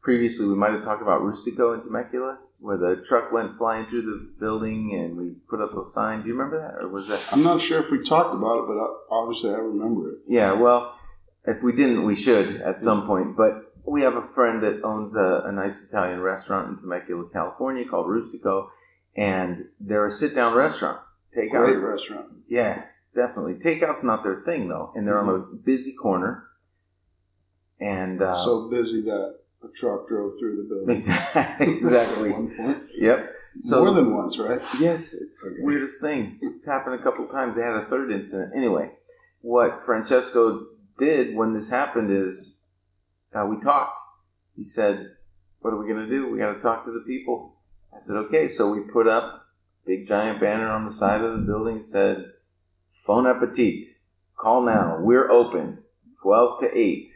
previously 0.00 0.48
we 0.48 0.54
might 0.54 0.72
have 0.72 0.84
talked 0.84 1.02
about 1.02 1.22
Rustico 1.22 1.74
in 1.74 1.82
Temecula 1.84 2.38
where 2.60 2.76
the 2.76 3.02
truck 3.08 3.32
went 3.32 3.56
flying 3.56 3.86
through 3.86 4.02
the 4.02 4.30
building 4.38 4.94
and 4.94 5.16
we 5.16 5.30
put 5.48 5.60
up 5.60 5.76
a 5.76 5.86
sign. 5.88 6.22
Do 6.22 6.28
you 6.28 6.34
remember 6.34 6.60
that, 6.60 6.82
or 6.82 6.88
was 6.88 7.08
that? 7.08 7.26
I'm 7.32 7.42
not 7.42 7.60
sure 7.60 7.80
if 7.80 7.90
we 7.90 8.04
talked 8.04 8.34
about 8.34 8.58
it, 8.58 8.66
but 8.68 9.14
obviously 9.14 9.50
I 9.50 9.58
remember 9.58 10.12
it. 10.12 10.18
Yeah, 10.28 10.52
well, 10.52 10.94
if 11.46 11.62
we 11.62 11.72
didn't, 11.72 12.04
we 12.04 12.16
should 12.16 12.60
at 12.60 12.78
some 12.78 13.06
point. 13.06 13.36
But 13.36 13.72
we 13.86 14.02
have 14.02 14.14
a 14.14 14.26
friend 14.26 14.62
that 14.62 14.82
owns 14.84 15.16
a, 15.16 15.42
a 15.46 15.52
nice 15.52 15.88
Italian 15.88 16.20
restaurant 16.20 16.68
in 16.68 16.76
Temecula, 16.76 17.28
California, 17.32 17.88
called 17.88 18.06
Rustico, 18.06 18.68
and 19.16 19.64
they're 19.80 20.06
a 20.06 20.10
sit-down 20.10 20.54
restaurant. 20.54 21.00
Takeout. 21.36 21.64
Great 21.64 21.76
restaurant. 21.76 22.26
Yeah, 22.48 22.84
definitely. 23.14 23.54
Takeout's 23.54 24.02
not 24.02 24.22
their 24.22 24.42
thing 24.44 24.68
though, 24.68 24.92
and 24.94 25.06
they're 25.06 25.16
mm-hmm. 25.16 25.28
on 25.28 25.48
a 25.52 25.56
busy 25.56 25.94
corner. 25.94 26.46
And 27.78 28.20
uh, 28.20 28.34
so 28.34 28.68
busy 28.68 29.02
that 29.02 29.36
a 29.64 29.68
truck 29.68 30.08
drove 30.08 30.38
through 30.38 30.56
the 30.56 30.74
building. 30.74 30.96
Exactly. 30.96 31.76
exactly. 31.76 32.30
one 32.30 32.54
point. 32.56 32.82
Yep. 32.96 33.34
So, 33.58 33.84
More 33.84 33.94
than 33.94 34.14
once, 34.14 34.38
right? 34.38 34.60
Yes, 34.78 35.12
it's 35.12 35.44
okay. 35.44 35.62
weirdest 35.62 36.00
thing. 36.00 36.38
It's 36.40 36.66
happened 36.66 37.00
a 37.00 37.02
couple 37.02 37.26
times. 37.26 37.56
They 37.56 37.62
had 37.62 37.74
a 37.74 37.86
third 37.86 38.12
incident. 38.12 38.52
Anyway, 38.56 38.90
what 39.40 39.84
Francesco 39.84 40.66
did 40.98 41.34
when 41.34 41.52
this 41.52 41.68
happened 41.68 42.12
is 42.12 42.62
uh, 43.34 43.44
we 43.46 43.58
talked, 43.60 43.98
he 44.56 44.64
said, 44.64 45.16
What 45.60 45.72
are 45.72 45.76
we 45.82 45.92
going 45.92 46.04
to 46.04 46.08
do? 46.08 46.30
We 46.30 46.38
got 46.38 46.54
to 46.54 46.60
talk 46.60 46.84
to 46.84 46.92
the 46.92 47.00
people. 47.00 47.56
I 47.94 47.98
said, 47.98 48.16
Okay. 48.16 48.46
So 48.46 48.70
we 48.70 48.82
put 48.92 49.08
up 49.08 49.42
big 49.86 50.06
giant 50.06 50.40
banner 50.40 50.68
on 50.68 50.84
the 50.84 50.92
side 50.92 51.22
of 51.22 51.32
the 51.32 51.46
building 51.46 51.82
said, 51.82 52.32
Phone 53.04 53.26
appetit. 53.26 53.86
Call 54.36 54.62
now. 54.62 54.98
We're 55.00 55.30
open. 55.30 55.78
12 56.22 56.60
to 56.60 56.78
8. 56.78 57.08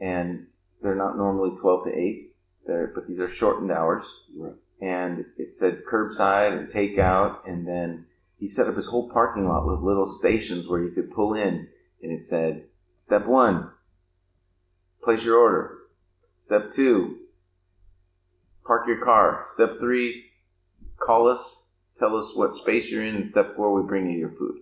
And 0.00 0.46
they're 0.82 0.94
not 0.94 1.16
normally 1.16 1.58
12 1.58 1.84
to 1.84 1.98
8, 1.98 2.32
they're, 2.66 2.92
but 2.94 3.06
these 3.08 3.18
are 3.18 3.28
shortened 3.28 3.72
hours. 3.72 4.22
Right. 4.36 4.54
And 4.80 5.24
it 5.36 5.52
said 5.52 5.82
curbside 5.90 6.56
and 6.56 6.68
takeout. 6.68 7.48
And 7.48 7.66
then 7.66 8.06
he 8.38 8.46
set 8.46 8.68
up 8.68 8.76
his 8.76 8.86
whole 8.86 9.10
parking 9.10 9.48
lot 9.48 9.66
with 9.66 9.80
little 9.80 10.06
stations 10.06 10.68
where 10.68 10.82
you 10.82 10.90
could 10.90 11.12
pull 11.12 11.34
in. 11.34 11.68
And 12.02 12.12
it 12.12 12.24
said, 12.24 12.64
Step 13.00 13.26
one, 13.26 13.70
place 15.02 15.24
your 15.24 15.38
order. 15.38 15.78
Step 16.38 16.72
two, 16.72 17.18
park 18.64 18.86
your 18.86 19.04
car. 19.04 19.46
Step 19.48 19.78
three, 19.80 20.26
call 20.98 21.28
us, 21.28 21.67
tell 21.98 22.16
us 22.16 22.32
what 22.34 22.54
space 22.54 22.90
you're 22.90 23.04
in. 23.04 23.16
And 23.16 23.28
step 23.28 23.56
four, 23.56 23.72
we 23.72 23.86
bring 23.86 24.10
you 24.10 24.18
your 24.18 24.32
food. 24.32 24.60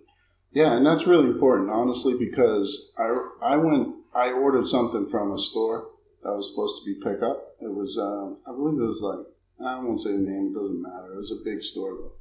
Yeah, 0.51 0.75
and 0.75 0.85
that's 0.85 1.07
really 1.07 1.27
important, 1.27 1.69
honestly, 1.69 2.15
because 2.17 2.93
I 2.97 3.53
I 3.53 3.57
went 3.57 3.95
I 4.15 4.31
ordered 4.31 4.67
something 4.67 5.07
from 5.09 5.31
a 5.31 5.39
store 5.39 5.89
that 6.23 6.33
was 6.33 6.49
supposed 6.49 6.83
to 6.83 6.85
be 6.85 6.99
pickup. 6.99 7.55
It 7.61 7.73
was 7.73 7.97
um, 7.97 8.37
I 8.47 8.51
believe 8.51 8.79
it 8.79 8.85
was 8.85 9.01
like 9.01 9.25
I 9.65 9.79
won't 9.79 10.01
say 10.01 10.11
the 10.11 10.17
name. 10.19 10.53
It 10.53 10.59
doesn't 10.59 10.81
matter. 10.81 11.13
It 11.13 11.17
was 11.17 11.31
a 11.31 11.43
big 11.43 11.63
store 11.63 11.91
though. 11.91 12.13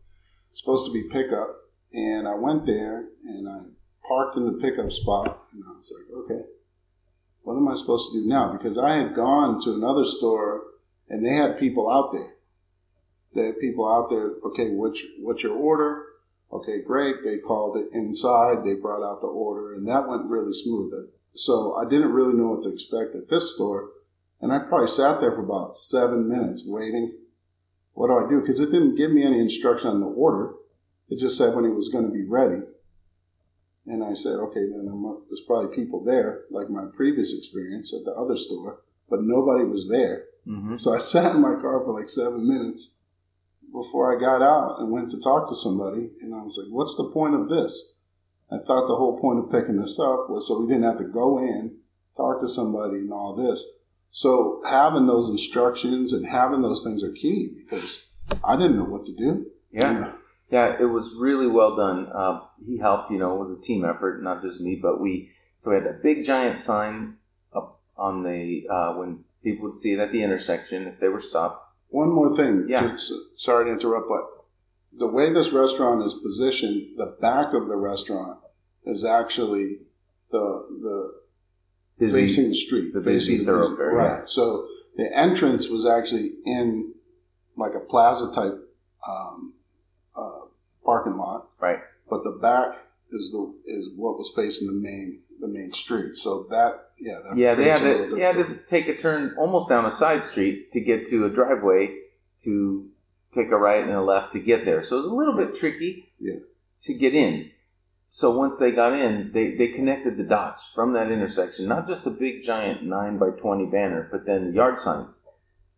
Supposed 0.53 0.87
to 0.87 0.93
be 0.93 1.09
pickup, 1.11 1.49
and 1.93 2.27
I 2.27 2.35
went 2.35 2.67
there 2.67 3.07
and 3.25 3.49
I 3.49 3.61
parked 4.07 4.37
in 4.37 4.47
the 4.47 4.59
pickup 4.61 4.91
spot, 4.91 5.45
and 5.53 5.63
I 5.67 5.73
was 5.73 5.93
like, 5.93 6.25
okay, 6.25 6.47
what 7.43 7.57
am 7.57 7.69
I 7.69 7.77
supposed 7.77 8.13
to 8.13 8.21
do 8.21 8.27
now? 8.27 8.53
Because 8.53 8.77
I 8.77 8.97
had 8.97 9.15
gone 9.15 9.63
to 9.63 9.75
another 9.75 10.05
store 10.05 10.63
and 11.09 11.25
they 11.25 11.35
had 11.35 11.61
people 11.61 11.89
out 11.89 12.13
there. 12.13 12.36
They 13.37 13.47
had 13.47 13.61
people 13.61 13.87
out 13.87 14.09
there. 14.11 14.33
Okay, 14.47 14.71
what's 14.71 15.03
what's 15.21 15.43
your 15.43 15.53
order? 15.53 16.05
Okay, 16.53 16.81
great. 16.81 17.17
They 17.23 17.39
called 17.39 17.77
it 17.77 17.89
inside. 17.93 18.65
They 18.65 18.75
brought 18.75 19.07
out 19.07 19.21
the 19.21 19.27
order, 19.27 19.75
and 19.75 19.87
that 19.89 20.09
went 20.09 20.31
really 20.31 20.53
smooth. 20.53 20.93
So 21.35 21.77
I 21.77 21.89
didn't 21.89 22.13
really 22.13 22.33
know 22.33 22.53
what 22.53 22.63
to 22.63 22.73
expect 22.73 23.15
at 23.15 23.29
this 23.29 23.55
store, 23.55 23.89
and 24.41 24.53
I 24.53 24.61
probably 24.61 24.89
sat 24.89 25.21
there 25.21 25.33
for 25.33 25.45
about 25.45 25.75
seven 25.75 26.29
minutes 26.29 26.65
waiting. 26.67 27.13
What 27.93 28.09
do 28.09 28.25
I 28.25 28.29
do? 28.29 28.41
Because 28.41 28.61
it 28.61 28.71
didn't 28.71 28.97
give 28.97 29.11
me 29.11 29.23
any 29.23 29.39
instruction 29.39 29.89
on 29.89 30.01
the 30.01 30.07
order. 30.07 30.55
It 31.09 31.19
just 31.19 31.37
said 31.37 31.55
when 31.55 31.65
it 31.65 31.75
was 31.75 31.89
going 31.89 32.05
to 32.05 32.13
be 32.13 32.25
ready. 32.25 32.63
And 33.87 34.03
I 34.03 34.15
said, 34.15 34.37
okay, 34.37 34.67
then 34.69 34.89
I'm, 34.91 35.03
there's 35.29 35.45
probably 35.47 35.75
people 35.75 36.03
there, 36.05 36.43
like 36.51 36.69
my 36.69 36.87
previous 36.97 37.37
experience 37.37 37.95
at 37.95 38.05
the 38.05 38.13
other 38.13 38.37
store, 38.37 38.81
but 39.09 39.21
nobody 39.23 39.65
was 39.65 39.89
there. 39.89 40.25
Mm-hmm. 40.47 40.77
So 40.77 40.95
I 40.95 40.99
sat 41.15 41.37
in 41.37 41.43
my 41.43 41.55
car 41.61 41.83
for 41.85 41.99
like 41.99 42.09
seven 42.09 42.47
minutes 42.49 43.01
before 43.77 44.17
I 44.17 44.19
got 44.19 44.43
out 44.43 44.81
and 44.81 44.91
went 44.91 45.11
to 45.11 45.21
talk 45.21 45.49
to 45.49 45.55
somebody. 45.55 46.11
And 46.23 46.35
I 46.35 46.43
was 46.43 46.59
like, 46.59 46.73
what's 46.73 46.97
the 46.97 47.11
point 47.13 47.35
of 47.35 47.49
this? 47.49 47.99
I 48.51 48.57
thought 48.59 48.87
the 48.87 48.97
whole 48.97 49.21
point 49.21 49.41
of 49.41 49.51
picking 49.51 49.77
this 49.77 50.01
up 50.01 50.31
was 50.31 50.49
so 50.49 50.61
we 50.61 50.69
didn't 50.69 50.85
have 50.85 50.99
to 50.99 51.05
go 51.05 51.39
in, 51.39 51.77
talk 52.17 52.41
to 52.41 52.49
somebody, 52.49 52.97
and 52.99 53.13
all 53.13 53.37
this. 53.37 53.65
So 54.11 54.63
having 54.67 55.07
those 55.07 55.29
instructions 55.29 56.13
and 56.13 56.27
having 56.27 56.63
those 56.63 56.83
things 56.83 57.03
are 57.03 57.13
key 57.13 57.55
because 57.59 58.07
I 58.43 58.57
didn't 58.57 58.79
know 58.79 58.85
what 58.85 59.05
to 59.07 59.15
do. 59.15 59.47
Yeah. 59.71 60.13
Yeah, 60.49 60.77
it 60.81 60.85
was 60.85 61.13
really 61.19 61.49
well 61.49 61.75
done. 61.75 62.09
Uh, 62.15 62.41
he 62.65 62.79
helped, 62.79 63.11
you 63.11 63.19
know, 63.19 63.35
it 63.35 63.49
was 63.49 63.59
a 63.59 63.63
team 63.63 63.85
effort, 63.85 64.23
not 64.23 64.43
just 64.43 64.61
me, 64.61 64.79
but 64.81 65.01
we, 65.01 65.33
so 65.61 65.71
we 65.71 65.77
had 65.77 65.85
that 65.85 66.03
big 66.05 66.25
giant 66.25 66.61
sign 66.61 67.17
up 67.53 67.81
on 67.97 68.23
the, 68.23 68.67
uh, 68.71 68.93
when 68.95 69.25
people 69.43 69.67
would 69.67 69.77
see 69.77 69.93
it 69.93 69.99
at 69.99 70.13
the 70.13 70.23
intersection 70.23 70.87
if 70.87 71.01
they 71.01 71.09
were 71.09 71.21
stopped. 71.21 71.66
One 71.97 72.11
more 72.11 72.37
thing. 72.37 72.67
Yeah. 72.69 72.93
S- 72.93 73.13
Sorry 73.37 73.65
to 73.67 73.73
interrupt, 73.73 74.09
but 74.09 74.25
the 74.99 75.07
way 75.07 75.33
this 75.33 75.51
restaurant 75.53 76.05
is 76.05 76.15
positioned, 76.15 76.99
the 76.99 77.17
back 77.21 77.55
of 77.55 77.69
the 77.69 77.77
restaurant 77.77 78.39
is 78.85 79.05
actually 79.05 79.79
the 80.31 80.45
the 80.87 80.99
Busy, 81.99 82.21
facing 82.27 82.49
the 82.51 82.55
street, 82.67 82.93
the 82.93 83.01
busy 83.01 83.33
facing 83.33 83.47
thoroughfare, 83.47 83.93
Right. 83.95 84.19
yeah. 84.19 84.25
So 84.27 84.69
the 84.97 85.09
entrance 85.17 85.69
was 85.71 85.87
actually 85.87 86.33
in 86.45 86.93
like 87.57 87.75
a 87.75 87.81
plaza 87.81 88.27
type 88.35 88.59
um, 89.09 89.55
uh, 90.15 90.41
parking 90.85 91.17
lot, 91.17 91.49
Right. 91.59 91.79
but 92.11 92.23
the 92.25 92.33
back 92.49 92.71
is 93.13 93.31
the 93.33 93.43
is 93.77 93.85
what 93.97 94.19
was 94.19 94.31
facing 94.37 94.67
the 94.69 94.79
main 94.91 95.21
the 95.41 95.49
main 95.49 95.73
street. 95.73 96.17
So 96.17 96.47
that 96.51 96.91
yeah 96.99 97.19
that 97.29 97.37
Yeah, 97.37 97.55
they 97.55 97.69
had 97.69 97.81
to 97.81 98.15
they 98.15 98.23
had 98.23 98.37
to 98.37 98.59
take 98.69 98.89
a 98.89 98.97
turn 98.97 99.35
almost 99.39 99.69
down 99.69 99.85
a 99.85 99.91
side 99.91 100.25
street 100.25 100.73
to 100.73 100.81
get 100.81 101.07
to 101.09 101.25
a 101.27 101.31
driveway 101.31 101.97
to 102.45 102.89
take 103.35 103.51
a 103.51 103.57
right 103.57 103.83
and 103.83 103.93
a 103.93 104.01
left 104.03 104.33
to 104.33 104.41
get 104.41 104.65
there. 104.65 104.85
So 104.85 104.97
it 104.97 105.01
was 105.03 105.07
a 105.07 105.15
little 105.15 105.37
bit 105.37 105.57
tricky 105.57 106.13
Yeah. 106.21 106.41
to 106.83 106.95
get 106.95 107.15
in. 107.15 107.51
So 108.09 108.37
once 108.37 108.57
they 108.59 108.71
got 108.71 108.93
in, 108.95 109.33
they, 109.33 109.57
they 109.57 109.69
connected 109.69 110.17
the 110.17 110.23
dots 110.23 110.71
from 110.75 110.93
that 110.95 111.11
intersection, 111.11 111.67
not 111.67 111.87
just 111.89 112.05
the 112.05 112.11
big 112.11 112.43
giant 112.45 112.83
nine 112.85 113.19
by 113.19 113.31
twenty 113.31 113.67
banner, 113.67 114.09
but 114.11 114.25
then 114.25 114.49
the 114.49 114.53
yard 114.55 114.79
signs 114.79 115.21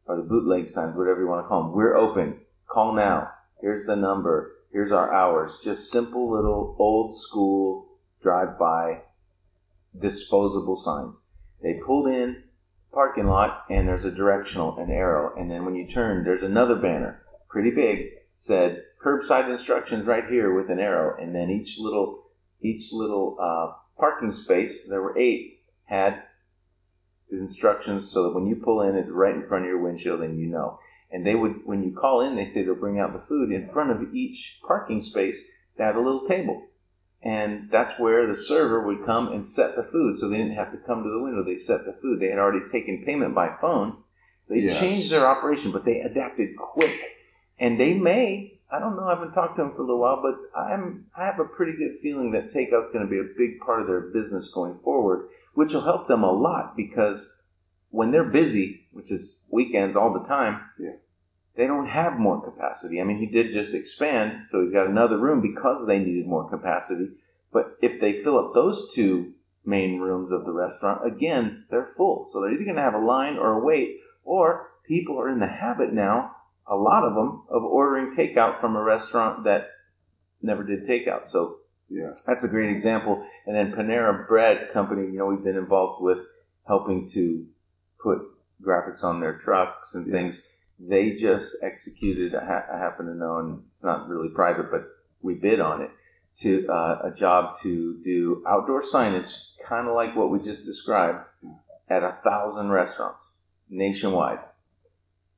or 0.07 0.16
the 0.16 0.23
bootleg 0.23 0.68
signs, 0.68 0.97
whatever 0.97 1.21
you 1.21 1.27
want 1.27 1.44
to 1.44 1.49
call 1.49 1.64
them. 1.64 1.73
We're 1.73 1.97
open. 1.97 2.40
Call 2.68 2.92
now. 2.92 3.31
Here's 3.61 3.87
the 3.87 3.97
number. 3.97 4.53
Here's 4.73 4.92
our 4.92 5.12
hours. 5.12 5.61
Just 5.64 5.90
simple 5.90 6.31
little 6.31 6.77
old 6.79 7.14
school 7.18 7.88
drive 8.23 8.59
by 8.59 9.01
disposable 9.96 10.77
signs. 10.77 11.27
They 11.62 11.81
pulled 11.85 12.09
in 12.09 12.42
parking 12.92 13.27
lot 13.27 13.64
and 13.68 13.87
there's 13.87 14.05
a 14.05 14.11
directional 14.11 14.77
an 14.79 14.90
arrow 14.90 15.35
and 15.37 15.51
then 15.51 15.64
when 15.64 15.77
you 15.77 15.87
turn 15.87 16.24
there's 16.24 16.42
another 16.42 16.77
banner 16.77 17.22
pretty 17.48 17.70
big 17.70 18.07
said 18.37 18.83
curbside 19.05 19.48
instructions 19.51 20.07
right 20.07 20.27
here 20.29 20.55
with 20.55 20.70
an 20.70 20.79
arrow 20.79 21.16
and 21.20 21.35
then 21.35 21.51
each 21.51 21.79
little 21.79 22.24
each 22.61 22.92
little 22.92 23.37
uh, 23.40 23.72
parking 23.98 24.33
space 24.33 24.88
there 24.88 25.03
were 25.03 25.16
eight 25.18 25.61
had 25.85 26.22
instructions 27.31 28.11
so 28.11 28.22
that 28.22 28.35
when 28.35 28.46
you 28.46 28.57
pull 28.57 28.81
in 28.81 28.96
it's 28.96 29.11
right 29.11 29.35
in 29.35 29.46
front 29.46 29.64
of 29.64 29.68
your 29.68 29.81
windshield 29.83 30.22
and 30.22 30.38
you 30.38 30.46
know 30.46 30.79
and 31.11 31.27
they 31.27 31.35
would 31.35 31.61
when 31.66 31.83
you 31.83 31.94
call 31.94 32.22
in 32.22 32.37
they 32.37 32.44
say 32.44 32.62
they'll 32.62 32.74
bring 32.74 32.98
out 32.98 33.12
the 33.12 33.27
food 33.29 33.53
in 33.53 33.68
front 33.68 33.90
of 33.90 34.14
each 34.14 34.61
parking 34.66 35.03
space 35.03 35.46
they 35.77 35.85
had 35.85 35.96
a 35.96 36.01
little 36.01 36.27
table 36.27 36.62
and 37.22 37.68
that's 37.70 37.98
where 37.98 38.26
the 38.26 38.37
server 38.37 38.87
would 38.87 39.04
come 39.04 39.33
and 39.33 39.44
set 39.44 39.74
the 39.76 39.83
food 39.83 40.18
so 40.18 40.28
they 40.28 40.37
didn't 40.38 40.54
have 40.54 40.70
to 40.70 40.78
come 40.78 41.02
to 41.02 41.11
the 41.11 41.22
window 41.22 41.42
they 41.42 41.57
set 41.59 41.85
the 41.85 41.92
food 42.00 42.20
they 42.20 42.28
had 42.28 42.38
already 42.38 42.64
taken 42.70 43.02
payment 43.04 43.35
by 43.35 43.48
phone 43.61 43.96
they 44.48 44.61
Yes. 44.61 44.78
changed 44.78 45.11
their 45.11 45.26
operation 45.26 45.72
but 45.72 45.85
they 45.85 46.00
adapted 46.00 46.57
quick 46.57 46.98
and 47.59 47.78
they 47.78 47.94
may 47.94 48.59
i 48.70 48.78
don't 48.78 48.96
know 48.96 49.07
i 49.07 49.11
haven't 49.14 49.33
talked 49.33 49.57
to 49.57 49.62
them 49.62 49.72
for 49.72 49.78
a 49.83 49.85
little 49.85 50.00
while 50.00 50.22
but 50.22 50.37
i'm 50.59 51.07
i 51.16 51.24
have 51.24 51.40
a 51.40 51.44
pretty 51.44 51.72
good 51.76 51.98
feeling 52.02 52.31
that 52.33 52.52
takeout's 52.52 52.90
going 52.92 53.04
to 53.04 53.11
be 53.11 53.18
a 53.18 53.35
big 53.37 53.59
part 53.61 53.81
of 53.81 53.87
their 53.88 54.00
business 54.12 54.52
going 54.52 54.78
forward 54.85 55.28
which 55.54 55.74
will 55.74 55.81
help 55.83 56.07
them 56.07 56.22
a 56.22 56.31
lot 56.33 56.76
because 56.76 57.37
when 57.90 58.11
they're 58.12 58.22
busy 58.24 58.87
which 58.92 59.11
is 59.11 59.44
weekends 59.50 59.96
all 59.96 60.12
the 60.12 60.28
time 60.28 60.61
Yeah. 60.78 60.92
They 61.59 61.66
don't 61.66 61.88
have 61.88 62.21
more 62.21 62.40
capacity. 62.40 63.01
I 63.01 63.05
mean, 63.05 63.18
he 63.18 63.27
did 63.27 63.53
just 63.53 63.75
expand, 63.75 64.47
so 64.47 64.62
he's 64.62 64.73
got 64.73 64.87
another 64.87 65.18
room 65.18 65.40
because 65.42 65.88
they 65.88 65.99
needed 65.99 66.29
more 66.29 66.49
capacity. 66.49 67.11
But 67.53 67.77
if 67.83 68.01
they 68.01 68.23
fill 68.23 68.38
up 68.38 68.55
those 68.55 68.94
two 68.94 69.33
main 69.64 69.99
rooms 69.99 70.31
of 70.31 70.44
the 70.44 70.53
restaurant, 70.53 71.05
again, 71.05 71.64
they're 71.68 71.90
full. 71.97 72.31
So 72.33 72.40
they're 72.40 72.53
either 72.53 72.62
going 72.62 72.77
to 72.77 72.83
have 72.83 72.94
a 72.94 72.99
line 73.05 73.38
or 73.38 73.55
a 73.55 73.64
wait, 73.64 73.97
or 74.23 74.71
people 74.87 75.18
are 75.21 75.29
in 75.29 75.40
the 75.40 75.49
habit 75.49 75.92
now, 75.92 76.37
a 76.64 76.77
lot 76.77 77.03
of 77.03 77.16
them, 77.16 77.42
of 77.51 77.64
ordering 77.64 78.12
takeout 78.12 78.61
from 78.61 78.77
a 78.77 78.83
restaurant 78.83 79.42
that 79.42 79.66
never 80.40 80.62
did 80.62 80.85
takeout. 80.85 81.27
So 81.27 81.57
yeah 81.90 82.12
that's 82.25 82.44
a 82.44 82.49
great 82.49 82.71
example. 82.71 83.27
And 83.47 83.57
then 83.57 83.73
Panera 83.73 84.29
Bread 84.29 84.71
Company, 84.73 85.11
you 85.11 85.18
know, 85.18 85.27
we've 85.27 85.42
been 85.42 85.57
involved 85.57 86.05
with 86.05 86.18
helping 86.68 87.09
to 87.09 87.47
put 88.01 88.18
graphics 88.62 89.03
on 89.03 89.21
their 89.21 89.38
trucks 89.38 89.94
and 89.94 90.07
Yeah. 90.07 90.12
things. 90.12 90.55
They 90.81 91.12
just 91.12 91.57
executed, 91.62 92.35
I, 92.35 92.45
ha- 92.45 92.67
I 92.73 92.79
happen 92.79 93.07
to 93.07 93.14
know, 93.14 93.38
and 93.38 93.62
it's 93.71 93.83
not 93.83 94.09
really 94.09 94.29
private, 94.29 94.71
but 94.71 94.83
we 95.23 95.35
bid 95.35 95.61
on 95.61 95.83
it, 95.83 95.91
to 96.38 96.69
uh, 96.69 97.01
a 97.05 97.11
job 97.11 97.61
to 97.62 98.01
do 98.05 98.45
outdoor 98.47 98.83
signage, 98.83 99.37
kind 99.67 99.88
of 99.88 99.95
like 99.95 100.14
what 100.14 100.31
we 100.31 100.38
just 100.38 100.64
described, 100.64 101.27
at 101.91 102.05
a 102.05 102.19
thousand 102.23 102.71
restaurants 102.71 103.38
nationwide. 103.69 104.38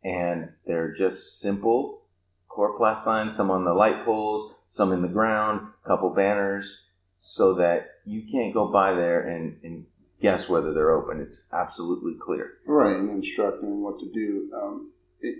And 0.04 0.50
they're 0.66 0.92
just 0.92 1.40
simple 1.40 2.02
core 2.48 2.78
coroplast 2.78 2.98
signs, 2.98 3.34
some 3.34 3.50
on 3.50 3.64
the 3.64 3.72
light 3.72 4.04
poles, 4.04 4.56
some 4.68 4.92
in 4.92 5.02
the 5.02 5.08
ground, 5.08 5.68
a 5.84 5.88
couple 5.88 6.10
banners, 6.10 6.88
so 7.16 7.54
that 7.54 7.86
you 8.04 8.22
can't 8.30 8.52
go 8.52 8.68
by 8.68 8.92
there 8.92 9.20
and, 9.28 9.58
and 9.62 9.86
guess 10.20 10.48
whether 10.48 10.74
they're 10.74 10.90
open. 10.92 11.20
It's 11.20 11.48
absolutely 11.52 12.14
clear. 12.20 12.54
Right, 12.66 12.96
and 12.96 13.10
instructing 13.10 13.82
what 13.82 13.98
to 14.00 14.10
do. 14.12 14.50
Um, 14.54 14.92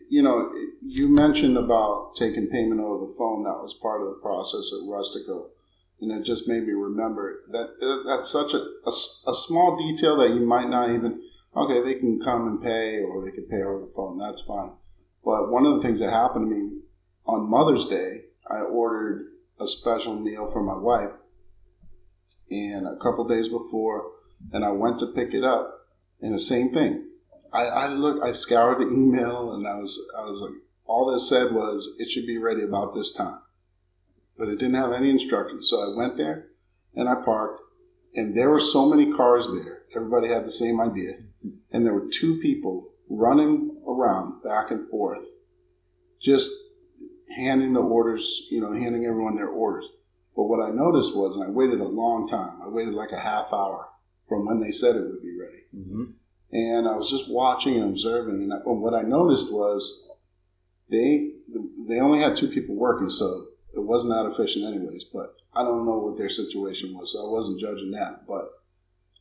you 0.08 0.22
know, 0.22 0.52
you 0.82 1.08
mentioned 1.08 1.56
about 1.56 2.14
taking 2.14 2.48
payment 2.48 2.80
over 2.80 3.06
the 3.06 3.14
phone. 3.16 3.44
That 3.44 3.62
was 3.62 3.74
part 3.74 4.02
of 4.02 4.08
the 4.08 4.20
process 4.20 4.72
at 4.72 4.86
Rustico, 4.88 5.46
and 6.00 6.12
it 6.12 6.22
just 6.22 6.48
made 6.48 6.66
me 6.66 6.72
remember 6.72 7.44
that 7.50 7.78
that- 7.80 8.04
that's 8.06 8.28
such 8.28 8.54
a 8.54 8.66
a 8.86 9.34
small 9.34 9.76
detail 9.78 10.16
that 10.16 10.30
you 10.30 10.40
might 10.40 10.68
not 10.68 10.90
even. 10.90 11.22
okay, 11.56 11.82
they 11.82 11.94
can 11.94 12.20
come 12.20 12.46
and 12.46 12.62
pay 12.62 13.02
or 13.02 13.24
they 13.24 13.32
can 13.32 13.42
pay 13.44 13.60
over 13.60 13.80
the 13.80 13.92
phone. 13.92 14.16
That's 14.18 14.40
fine. 14.40 14.70
But 15.24 15.50
one 15.50 15.66
of 15.66 15.74
the 15.74 15.82
things 15.82 15.98
that 15.98 16.10
happened 16.10 16.48
to 16.48 16.56
me 16.56 16.82
on 17.26 17.50
Mother's 17.50 17.88
Day, 17.88 18.26
I 18.48 18.60
ordered 18.60 19.32
a 19.58 19.66
special 19.66 20.14
meal 20.14 20.46
for 20.46 20.62
my 20.62 20.76
wife, 20.76 21.10
and 22.50 22.86
a 22.86 22.96
couple 23.02 23.26
days 23.26 23.48
before, 23.48 24.12
and 24.52 24.64
I 24.64 24.70
went 24.70 25.00
to 25.00 25.06
pick 25.08 25.34
it 25.34 25.42
up, 25.42 25.88
and 26.20 26.32
the 26.32 26.38
same 26.38 26.70
thing. 26.70 27.09
I, 27.52 27.64
I 27.64 27.88
look, 27.88 28.22
I 28.22 28.32
scoured 28.32 28.78
the 28.78 28.92
email, 28.92 29.52
and 29.52 29.66
I 29.66 29.74
was, 29.74 30.12
I 30.18 30.24
was 30.24 30.40
like, 30.40 30.54
all 30.86 31.12
that 31.12 31.20
said 31.20 31.52
was 31.52 31.96
it 31.98 32.10
should 32.10 32.26
be 32.26 32.38
ready 32.38 32.62
about 32.62 32.94
this 32.94 33.12
time, 33.12 33.40
but 34.38 34.48
it 34.48 34.56
didn't 34.56 34.74
have 34.74 34.92
any 34.92 35.10
instructions. 35.10 35.68
So 35.68 35.92
I 35.92 35.96
went 35.96 36.16
there, 36.16 36.48
and 36.94 37.08
I 37.08 37.16
parked, 37.16 37.60
and 38.14 38.36
there 38.36 38.50
were 38.50 38.60
so 38.60 38.88
many 38.88 39.12
cars 39.12 39.48
there. 39.48 39.82
Everybody 39.94 40.28
had 40.28 40.44
the 40.44 40.50
same 40.50 40.80
idea, 40.80 41.12
and 41.72 41.84
there 41.84 41.94
were 41.94 42.08
two 42.08 42.38
people 42.40 42.92
running 43.08 43.76
around 43.86 44.42
back 44.42 44.70
and 44.70 44.88
forth, 44.88 45.24
just 46.22 46.50
handing 47.36 47.72
the 47.72 47.80
orders, 47.80 48.46
you 48.50 48.60
know, 48.60 48.72
handing 48.72 49.04
everyone 49.04 49.36
their 49.36 49.48
orders. 49.48 49.84
But 50.36 50.44
what 50.44 50.60
I 50.60 50.70
noticed 50.70 51.16
was, 51.16 51.36
and 51.36 51.44
I 51.44 51.50
waited 51.50 51.80
a 51.80 51.88
long 51.88 52.28
time, 52.28 52.60
I 52.62 52.68
waited 52.68 52.94
like 52.94 53.12
a 53.12 53.20
half 53.20 53.52
hour 53.52 53.88
from 54.28 54.46
when 54.46 54.60
they 54.60 54.70
said 54.70 54.96
it 54.96 55.02
would 55.02 55.22
be 55.22 55.36
ready. 55.38 55.64
Mm-hmm. 55.76 56.04
And 56.52 56.88
I 56.88 56.96
was 56.96 57.10
just 57.10 57.30
watching 57.30 57.76
and 57.76 57.90
observing, 57.90 58.42
and 58.42 58.52
I, 58.52 58.56
what 58.56 58.94
I 58.94 59.02
noticed 59.02 59.52
was 59.52 60.08
they 60.90 61.30
they 61.88 62.00
only 62.00 62.20
had 62.20 62.36
two 62.36 62.48
people 62.48 62.74
working, 62.74 63.08
so 63.08 63.46
it 63.72 63.82
wasn't 63.82 64.14
that 64.14 64.26
efficient, 64.26 64.64
anyways. 64.64 65.04
But 65.04 65.36
I 65.54 65.62
don't 65.62 65.86
know 65.86 65.98
what 65.98 66.16
their 66.16 66.28
situation 66.28 66.94
was, 66.94 67.12
so 67.12 67.26
I 67.26 67.30
wasn't 67.30 67.60
judging 67.60 67.92
that. 67.92 68.26
But 68.26 68.50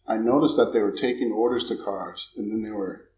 I 0.07 0.17
noticed 0.17 0.57
that 0.57 0.73
they 0.73 0.79
were 0.79 0.91
taking 0.91 1.31
orders 1.31 1.65
to 1.65 1.77
cars, 1.77 2.31
and 2.35 2.51
then 2.51 2.63
they 2.63 2.71
were 2.71 3.09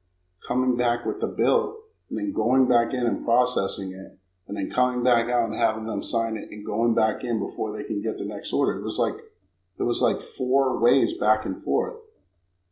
coming 0.45 0.76
back 0.76 1.06
with 1.06 1.21
the 1.21 1.28
bill, 1.28 1.78
and 2.10 2.19
then 2.19 2.34
going 2.34 2.67
back 2.67 2.93
in 2.93 3.06
and 3.06 3.24
processing 3.24 3.93
it, 3.93 4.19
and 4.47 4.58
then 4.58 4.69
coming 4.69 5.04
back 5.04 5.30
out 5.30 5.50
and 5.50 5.58
having 5.58 5.86
them 5.86 6.04
sign 6.04 6.36
it 6.36 6.50
and 6.52 6.65
going 6.65 6.93
back 6.93 7.24
in 7.24 7.39
before 7.39 7.76
they 7.76 7.86
can 7.86 8.02
get 8.02 8.17
the 8.17 8.26
next 8.26 8.52
order. 8.52 8.78
It 8.78 8.84
was 8.84 9.00
like 9.00 9.13
it 9.80 9.84
was 9.84 10.02
like 10.02 10.19
four 10.19 10.80
ways 10.82 11.13
back 11.13 11.45
and 11.45 11.63
forth. 11.63 11.97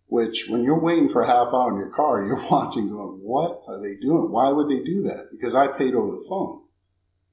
Which, 0.09 0.47
when 0.49 0.63
you're 0.63 0.79
waiting 0.79 1.07
for 1.07 1.21
a 1.21 1.27
half 1.27 1.53
hour 1.53 1.71
in 1.71 1.77
your 1.77 1.91
car, 1.91 2.23
you're 2.25 2.49
watching, 2.49 2.89
going, 2.89 3.19
"What 3.21 3.63
are 3.67 3.81
they 3.81 3.95
doing? 3.95 4.31
Why 4.31 4.49
would 4.49 4.69
they 4.69 4.83
do 4.83 5.03
that?" 5.03 5.29
Because 5.31 5.55
I 5.55 5.67
paid 5.67 5.93
over 5.93 6.17
the 6.17 6.25
phone, 6.27 6.61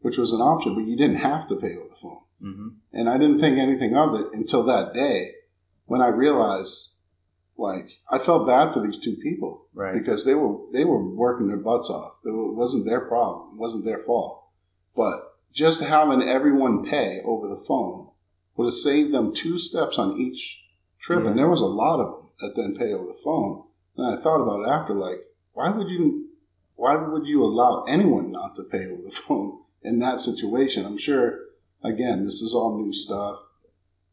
which 0.00 0.18
was 0.18 0.32
an 0.32 0.40
option, 0.40 0.74
but 0.74 0.86
you 0.86 0.96
didn't 0.96 1.16
have 1.16 1.48
to 1.48 1.56
pay 1.56 1.76
over 1.76 1.88
the 1.88 2.00
phone. 2.00 2.20
Mm-hmm. 2.42 2.68
And 2.92 3.08
I 3.08 3.18
didn't 3.18 3.40
think 3.40 3.58
anything 3.58 3.96
of 3.96 4.14
it 4.14 4.26
until 4.34 4.62
that 4.64 4.92
day 4.92 5.32
when 5.86 6.02
I 6.02 6.08
realized, 6.08 6.96
like, 7.56 7.88
I 8.10 8.18
felt 8.18 8.46
bad 8.46 8.74
for 8.74 8.84
these 8.84 8.98
two 8.98 9.16
people, 9.16 9.66
right? 9.72 9.94
Because 9.94 10.24
they 10.24 10.34
were 10.34 10.58
they 10.72 10.84
were 10.84 11.02
working 11.02 11.48
their 11.48 11.56
butts 11.56 11.88
off. 11.88 12.16
It 12.24 12.30
wasn't 12.30 12.84
their 12.84 13.00
problem. 13.00 13.54
It 13.54 13.58
wasn't 13.58 13.84
their 13.84 14.00
fault. 14.00 14.44
But 14.94 15.36
just 15.52 15.80
having 15.80 16.28
everyone 16.28 16.84
pay 16.84 17.22
over 17.24 17.48
the 17.48 17.56
phone 17.56 18.08
would 18.56 18.66
have 18.66 18.74
saved 18.74 19.12
them 19.12 19.34
two 19.34 19.58
steps 19.58 19.98
on 19.98 20.20
each 20.20 20.58
trip, 21.00 21.24
and 21.24 21.38
there 21.38 21.48
was 21.48 21.60
a 21.60 21.66
lot 21.66 22.00
of 22.00 22.15
didn't 22.40 22.78
pay 22.78 22.92
over 22.92 23.06
the 23.06 23.18
phone. 23.22 23.64
And 23.96 24.18
I 24.18 24.22
thought 24.22 24.42
about 24.42 24.66
it 24.66 24.68
after, 24.68 24.94
like, 24.94 25.20
why 25.52 25.70
would 25.70 25.88
you, 25.88 26.28
why 26.74 26.96
would 26.96 27.26
you 27.26 27.42
allow 27.42 27.84
anyone 27.84 28.32
not 28.32 28.54
to 28.56 28.64
pay 28.64 28.86
over 28.86 29.02
the 29.02 29.10
phone 29.26 29.60
in 29.82 29.98
that 30.00 30.20
situation? 30.20 30.84
I'm 30.84 30.98
sure 30.98 31.40
again, 31.82 32.24
this 32.24 32.42
is 32.42 32.54
all 32.54 32.78
new 32.78 32.92
stuff. 32.92 33.38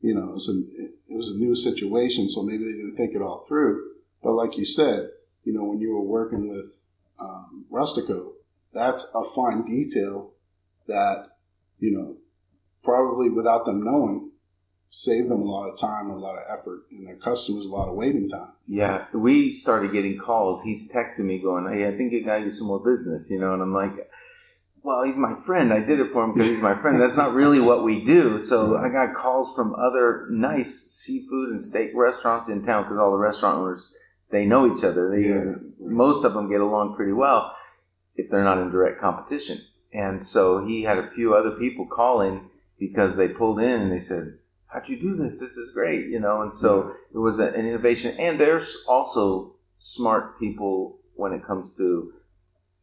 You 0.02 0.14
know, 0.14 0.30
it 0.32 1.16
was 1.16 1.30
a 1.30 1.38
new 1.38 1.56
situation, 1.56 2.30
so 2.30 2.44
maybe 2.44 2.66
they 2.66 2.74
didn't 2.74 2.98
think 2.98 3.16
it 3.16 3.22
all 3.22 3.46
through. 3.48 3.92
But 4.22 4.34
like 4.34 4.58
you 4.58 4.66
said, 4.66 5.10
you 5.44 5.54
know, 5.54 5.64
when 5.64 5.80
you 5.80 5.94
were 5.94 6.02
working 6.02 6.50
with 6.50 6.72
um, 7.20 7.66
Rustico, 7.72 8.34
that's 8.74 9.10
a 9.16 9.24
fine 9.36 9.66
detail 9.66 10.32
that, 10.88 11.28
you 11.80 11.92
know, 11.92 12.18
probably 12.84 13.30
without 13.30 13.66
them 13.66 13.84
knowing, 13.84 14.32
saved 14.96 15.28
them 15.28 15.42
a 15.42 15.46
lot 15.46 15.68
of 15.68 15.80
time, 15.80 16.12
and 16.12 16.18
a 16.18 16.20
lot 16.20 16.38
of 16.38 16.44
effort, 16.48 16.84
and 16.92 17.08
their 17.08 17.16
customers 17.16 17.66
a 17.66 17.70
lot 17.70 17.90
of 17.90 17.96
waiting 17.96 18.30
time. 18.30 18.52
Yeah, 18.68 19.06
we 19.12 19.52
started 19.52 19.92
getting 19.92 20.20
calls. 20.20 20.62
He's 20.62 20.92
texting 20.92 21.26
me 21.26 21.40
going, 21.40 21.72
"Hey, 21.74 21.88
I 21.88 21.98
think 21.98 22.14
I 22.14 22.20
got 22.20 22.46
you 22.46 22.52
some 22.52 22.68
more 22.68 22.80
business," 22.80 23.32
you 23.32 23.40
know, 23.40 23.54
and 23.54 23.62
I'm 23.62 23.74
like, 23.74 24.08
well, 24.84 25.04
he's 25.04 25.16
my 25.16 25.34
friend. 25.46 25.74
I 25.74 25.80
did 25.80 26.00
it 26.00 26.12
for 26.12 26.26
him 26.26 26.34
because 26.34 26.50
he's 26.50 26.62
my 26.62 26.76
friend. 26.76 27.02
That's 27.02 27.16
not 27.16 27.34
really 27.34 27.62
what 27.62 27.84
we 27.84 28.04
do. 28.04 28.38
So 28.38 28.78
I 28.78 28.90
got 28.90 29.16
calls 29.16 29.56
from 29.56 29.74
other 29.76 30.28
nice 30.30 30.92
seafood 30.92 31.50
and 31.50 31.64
steak 31.64 31.92
restaurants 31.96 32.50
in 32.50 32.64
town 32.64 32.84
because 32.84 32.98
all 33.00 33.14
the 33.14 33.18
restaurant 33.18 33.60
owners 33.60 33.96
they 34.30 34.46
know 34.46 34.76
each 34.76 34.84
other. 34.84 35.10
They 35.10 35.30
yeah. 35.30 35.54
most 35.80 36.26
of 36.26 36.34
them 36.34 36.52
get 36.52 36.60
along 36.60 36.96
pretty 36.96 37.14
well 37.14 37.56
if 38.16 38.30
they're 38.30 38.44
not 38.44 38.58
in 38.60 38.72
direct 38.72 39.00
competition. 39.00 39.62
And 39.94 40.22
so 40.22 40.66
he 40.66 40.84
had 40.84 40.98
a 40.98 41.10
few 41.12 41.34
other 41.34 41.52
people 41.52 41.88
calling 41.88 42.50
because 42.78 43.16
they 43.16 43.30
pulled 43.30 43.60
in 43.60 43.82
and 43.82 43.92
they 43.92 44.00
said, 44.00 44.40
"How'd 44.74 44.90
you 44.90 45.00
do 45.00 45.16
this? 45.16 45.40
This 45.40 45.56
is 45.56 45.74
great," 45.74 46.08
you 46.08 46.20
know. 46.20 46.42
And 46.42 46.54
so 46.54 46.94
it 47.14 47.18
was 47.18 47.40
an 47.40 47.54
innovation. 47.54 48.16
And 48.20 48.40
there's 48.40 48.84
also 48.88 49.56
smart 49.78 50.40
people 50.40 51.00
when 51.16 51.34
it 51.34 51.46
comes 51.46 51.76
to 51.78 52.14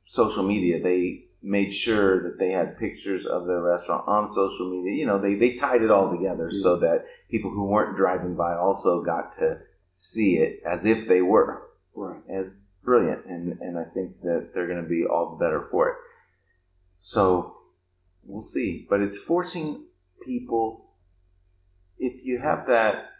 social 0.04 0.44
media. 0.44 0.82
They 0.82 1.24
made 1.42 1.72
sure 1.72 2.22
that 2.22 2.38
they 2.38 2.50
had 2.52 2.78
pictures 2.78 3.24
of 3.24 3.46
their 3.46 3.62
restaurant 3.62 4.04
on 4.06 4.28
social 4.28 4.70
media. 4.70 4.98
You 4.98 5.06
know, 5.06 5.18
they, 5.18 5.34
they 5.34 5.54
tied 5.54 5.82
it 5.82 5.90
all 5.90 6.10
together 6.10 6.48
mm-hmm. 6.48 6.62
so 6.62 6.76
that 6.80 7.06
people 7.30 7.50
who 7.50 7.66
weren't 7.66 7.96
driving 7.96 8.36
by 8.36 8.54
also 8.54 9.02
got 9.02 9.36
to 9.38 9.58
see 9.94 10.36
it 10.36 10.62
as 10.66 10.84
if 10.84 11.08
they 11.08 11.22
were. 11.22 11.62
Right. 11.94 12.20
And 12.28 12.52
brilliant. 12.84 13.24
And, 13.26 13.58
and 13.60 13.78
I 13.78 13.84
think 13.84 14.20
that 14.22 14.50
they're 14.54 14.66
going 14.66 14.82
to 14.82 14.88
be 14.88 15.04
all 15.04 15.30
the 15.30 15.44
better 15.44 15.66
for 15.70 15.88
it. 15.88 15.96
So 16.96 17.56
we'll 18.24 18.42
see. 18.42 18.86
But 18.88 19.00
it's 19.00 19.22
forcing 19.22 19.86
people, 20.22 20.89
if 22.00 22.24
you 22.24 22.40
have 22.40 22.66
that, 22.66 23.10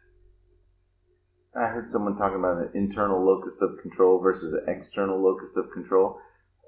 I 1.55 1.67
heard 1.67 1.89
someone 1.89 2.17
talking 2.17 2.39
about 2.39 2.59
an 2.59 2.71
internal 2.75 3.25
locus 3.25 3.61
of 3.63 3.81
control 3.81 4.21
versus 4.21 4.53
an 4.53 4.65
external 4.69 5.23
locus 5.23 5.57
of 5.57 5.71
control 5.73 6.21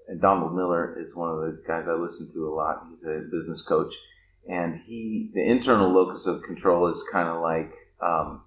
and 0.09 0.20
Donald 0.20 0.55
Miller 0.55 0.96
is 1.01 1.14
one 1.14 1.31
of 1.31 1.40
the 1.40 1.62
guys 1.66 1.88
I 1.88 1.92
listen 1.92 2.33
to 2.35 2.48
a 2.48 2.55
lot. 2.55 2.85
He's 2.90 3.05
a 3.05 3.22
business 3.31 3.62
coach, 3.62 3.94
and 4.48 4.81
he 4.85 5.31
the 5.35 5.42
internal 5.42 5.90
locus 5.90 6.27
of 6.27 6.42
control 6.42 6.88
is 6.88 7.07
kind 7.11 7.29
of 7.29 7.40
like 7.40 7.72
um, 8.01 8.42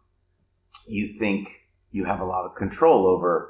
you 0.87 1.17
think 1.17 1.49
you 1.91 2.05
have 2.05 2.19
a 2.19 2.25
lot 2.25 2.45
of 2.45 2.55
control 2.55 3.07
over 3.07 3.49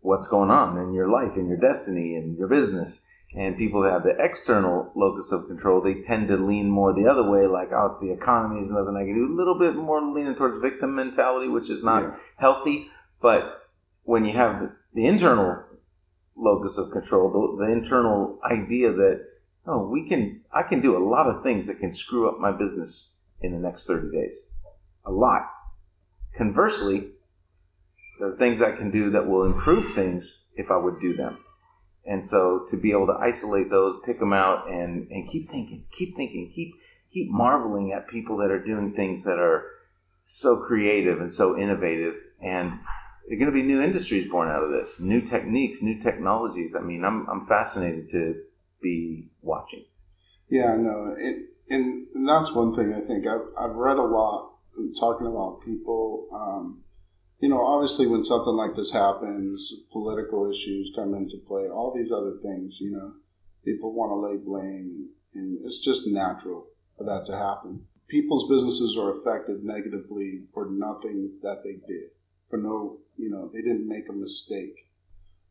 what's 0.00 0.28
going 0.28 0.50
on 0.50 0.78
in 0.78 0.92
your 0.94 1.08
life, 1.08 1.36
in 1.36 1.46
your 1.46 1.58
destiny, 1.58 2.14
in 2.14 2.36
your 2.38 2.48
business. 2.48 3.06
And 3.32 3.56
people 3.56 3.82
that 3.82 3.92
have 3.92 4.02
the 4.02 4.16
external 4.18 4.90
locus 4.96 5.30
of 5.30 5.46
control, 5.46 5.80
they 5.80 6.02
tend 6.02 6.28
to 6.28 6.36
lean 6.36 6.68
more 6.68 6.92
the 6.92 7.06
other 7.06 7.30
way, 7.30 7.46
like, 7.46 7.68
oh, 7.72 7.86
it's 7.86 8.00
the 8.00 8.10
economy, 8.10 8.56
there's 8.56 8.72
nothing 8.72 8.96
I 8.96 9.04
can 9.04 9.14
do. 9.14 9.32
A 9.32 9.38
little 9.38 9.56
bit 9.56 9.76
more 9.76 10.02
leaning 10.02 10.34
towards 10.34 10.60
victim 10.60 10.96
mentality, 10.96 11.48
which 11.48 11.70
is 11.70 11.84
not 11.84 12.02
yeah. 12.02 12.16
healthy. 12.36 12.88
But 13.22 13.68
when 14.02 14.24
you 14.24 14.32
have 14.32 14.60
the, 14.60 14.72
the 14.94 15.06
internal 15.06 15.62
locus 16.36 16.76
of 16.76 16.90
control, 16.90 17.56
the, 17.56 17.64
the 17.64 17.72
internal 17.72 18.40
idea 18.44 18.90
that 18.92 19.24
oh, 19.66 19.86
we 19.86 20.08
can 20.08 20.42
I 20.52 20.62
can 20.62 20.80
do 20.80 20.96
a 20.96 21.04
lot 21.04 21.28
of 21.28 21.42
things 21.42 21.66
that 21.66 21.78
can 21.78 21.94
screw 21.94 22.28
up 22.28 22.38
my 22.40 22.52
business 22.52 23.20
in 23.40 23.52
the 23.52 23.58
next 23.58 23.86
30 23.86 24.10
days. 24.16 24.52
A 25.06 25.10
lot. 25.10 25.48
Conversely, 26.36 27.12
there 28.18 28.28
are 28.28 28.36
things 28.36 28.62
I 28.62 28.72
can 28.72 28.90
do 28.90 29.10
that 29.10 29.26
will 29.26 29.44
improve 29.44 29.94
things 29.94 30.44
if 30.56 30.70
I 30.70 30.76
would 30.76 31.00
do 31.00 31.16
them. 31.16 31.38
And 32.06 32.24
so 32.24 32.66
to 32.70 32.76
be 32.76 32.92
able 32.92 33.06
to 33.06 33.18
isolate 33.20 33.70
those, 33.70 34.00
pick 34.04 34.18
them 34.18 34.32
out 34.32 34.68
and, 34.68 35.08
and 35.10 35.30
keep 35.30 35.46
thinking, 35.46 35.84
keep 35.92 36.16
thinking, 36.16 36.50
keep 36.54 36.74
keep 37.12 37.28
marveling 37.28 37.92
at 37.92 38.08
people 38.08 38.36
that 38.38 38.50
are 38.50 38.64
doing 38.64 38.94
things 38.94 39.24
that 39.24 39.38
are 39.38 39.66
so 40.22 40.62
creative 40.62 41.20
and 41.20 41.32
so 41.32 41.58
innovative 41.58 42.14
and 42.40 42.78
there 43.30 43.36
are 43.36 43.38
going 43.38 43.52
to 43.52 43.52
be 43.52 43.62
new 43.62 43.80
industries 43.80 44.28
born 44.28 44.48
out 44.48 44.64
of 44.64 44.70
this, 44.70 45.00
new 45.00 45.20
techniques, 45.20 45.82
new 45.82 46.02
technologies. 46.02 46.74
I 46.74 46.80
mean, 46.80 47.04
I'm, 47.04 47.28
I'm 47.28 47.46
fascinated 47.46 48.10
to 48.10 48.42
be 48.82 49.28
watching. 49.40 49.84
Yeah, 50.48 50.74
no, 50.76 51.14
it, 51.16 51.46
and, 51.68 52.08
that's 52.26 52.52
one 52.52 52.74
thing 52.74 52.92
I 52.92 53.06
think 53.06 53.26
I've, 53.28 53.46
I've 53.56 53.76
read 53.76 53.98
a 53.98 54.02
lot 54.02 54.50
and 54.76 54.94
talking 54.98 55.28
about 55.28 55.60
people. 55.64 56.26
Um, 56.32 56.82
you 57.40 57.48
know, 57.48 57.64
obviously, 57.64 58.06
when 58.06 58.24
something 58.24 58.54
like 58.54 58.74
this 58.74 58.92
happens, 58.92 59.72
political 59.92 60.50
issues 60.50 60.92
come 60.94 61.14
into 61.14 61.38
play, 61.46 61.68
all 61.68 61.92
these 61.94 62.12
other 62.12 62.34
things, 62.42 62.80
you 62.80 62.92
know, 62.92 63.12
people 63.64 63.92
want 63.92 64.10
to 64.10 64.16
lay 64.16 64.36
blame, 64.36 65.08
and 65.34 65.58
it's 65.64 65.78
just 65.78 66.06
natural 66.06 66.66
for 66.96 67.04
that 67.04 67.24
to 67.26 67.36
happen. 67.36 67.86
People's 68.08 68.48
businesses 68.48 68.96
are 68.96 69.10
affected 69.10 69.64
negatively 69.64 70.42
for 70.52 70.68
nothing 70.70 71.32
that 71.42 71.62
they 71.62 71.78
did 71.86 72.10
for 72.50 72.58
no, 72.58 72.98
you 73.16 73.30
know, 73.30 73.48
they 73.54 73.62
didn't 73.62 73.88
make 73.88 74.08
a 74.10 74.12
mistake 74.12 74.90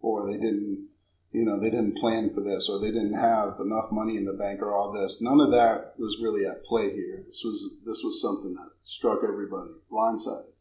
or 0.01 0.27
they 0.27 0.37
didn't, 0.37 0.89
you 1.31 1.45
know, 1.45 1.59
they 1.59 1.69
didn't 1.69 1.97
plan 1.97 2.31
for 2.33 2.41
this 2.41 2.69
or 2.69 2.79
they 2.79 2.91
didn't 2.91 3.13
have 3.13 3.59
enough 3.61 3.91
money 3.91 4.17
in 4.17 4.25
the 4.25 4.33
bank 4.33 4.61
or 4.61 4.75
all 4.75 4.91
this. 4.91 5.21
None 5.21 5.39
of 5.39 5.51
that 5.51 5.93
was 5.97 6.17
really 6.21 6.45
at 6.45 6.65
play 6.65 6.93
here. 6.93 7.23
This 7.25 7.41
was, 7.43 7.79
this 7.85 8.01
was 8.03 8.21
something 8.21 8.53
that 8.55 8.69
struck 8.83 9.19
everybody 9.23 9.71
blindsided. 9.91 10.51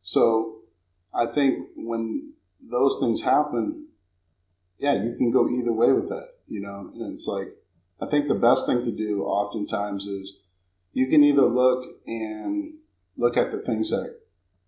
So 0.00 0.55
I 1.16 1.26
think 1.26 1.68
when 1.76 2.32
those 2.60 2.98
things 3.00 3.22
happen, 3.22 3.86
yeah, 4.78 4.94
you 4.94 5.14
can 5.16 5.32
go 5.32 5.48
either 5.48 5.72
way 5.72 5.92
with 5.92 6.08
that, 6.10 6.28
you 6.48 6.60
know. 6.60 6.90
And 6.94 7.14
it's 7.14 7.26
like 7.26 7.48
I 8.00 8.10
think 8.10 8.28
the 8.28 8.34
best 8.34 8.66
thing 8.66 8.84
to 8.84 8.92
do 8.92 9.22
oftentimes 9.22 10.06
is 10.06 10.44
you 10.92 11.08
can 11.08 11.24
either 11.24 11.46
look 11.46 11.84
and 12.06 12.74
look 13.16 13.36
at 13.36 13.50
the 13.50 13.62
things 13.62 13.90
that 13.90 14.18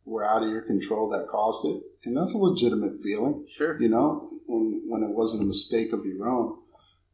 were 0.05 0.25
out 0.25 0.43
of 0.43 0.49
your 0.49 0.63
control 0.63 1.11
that 1.11 1.29
caused 1.29 1.67
it, 1.67 1.83
and 2.05 2.17
that's 2.17 2.35
a 2.35 2.39
legitimate 2.39 3.01
feeling. 3.03 3.45
Sure. 3.47 3.81
You 3.81 3.89
know, 3.89 4.31
when 4.47 4.83
when 4.87 5.03
it 5.03 5.15
wasn't 5.15 5.43
a 5.43 5.47
mistake 5.47 5.93
of 5.93 6.07
your 6.07 6.29
own. 6.29 6.59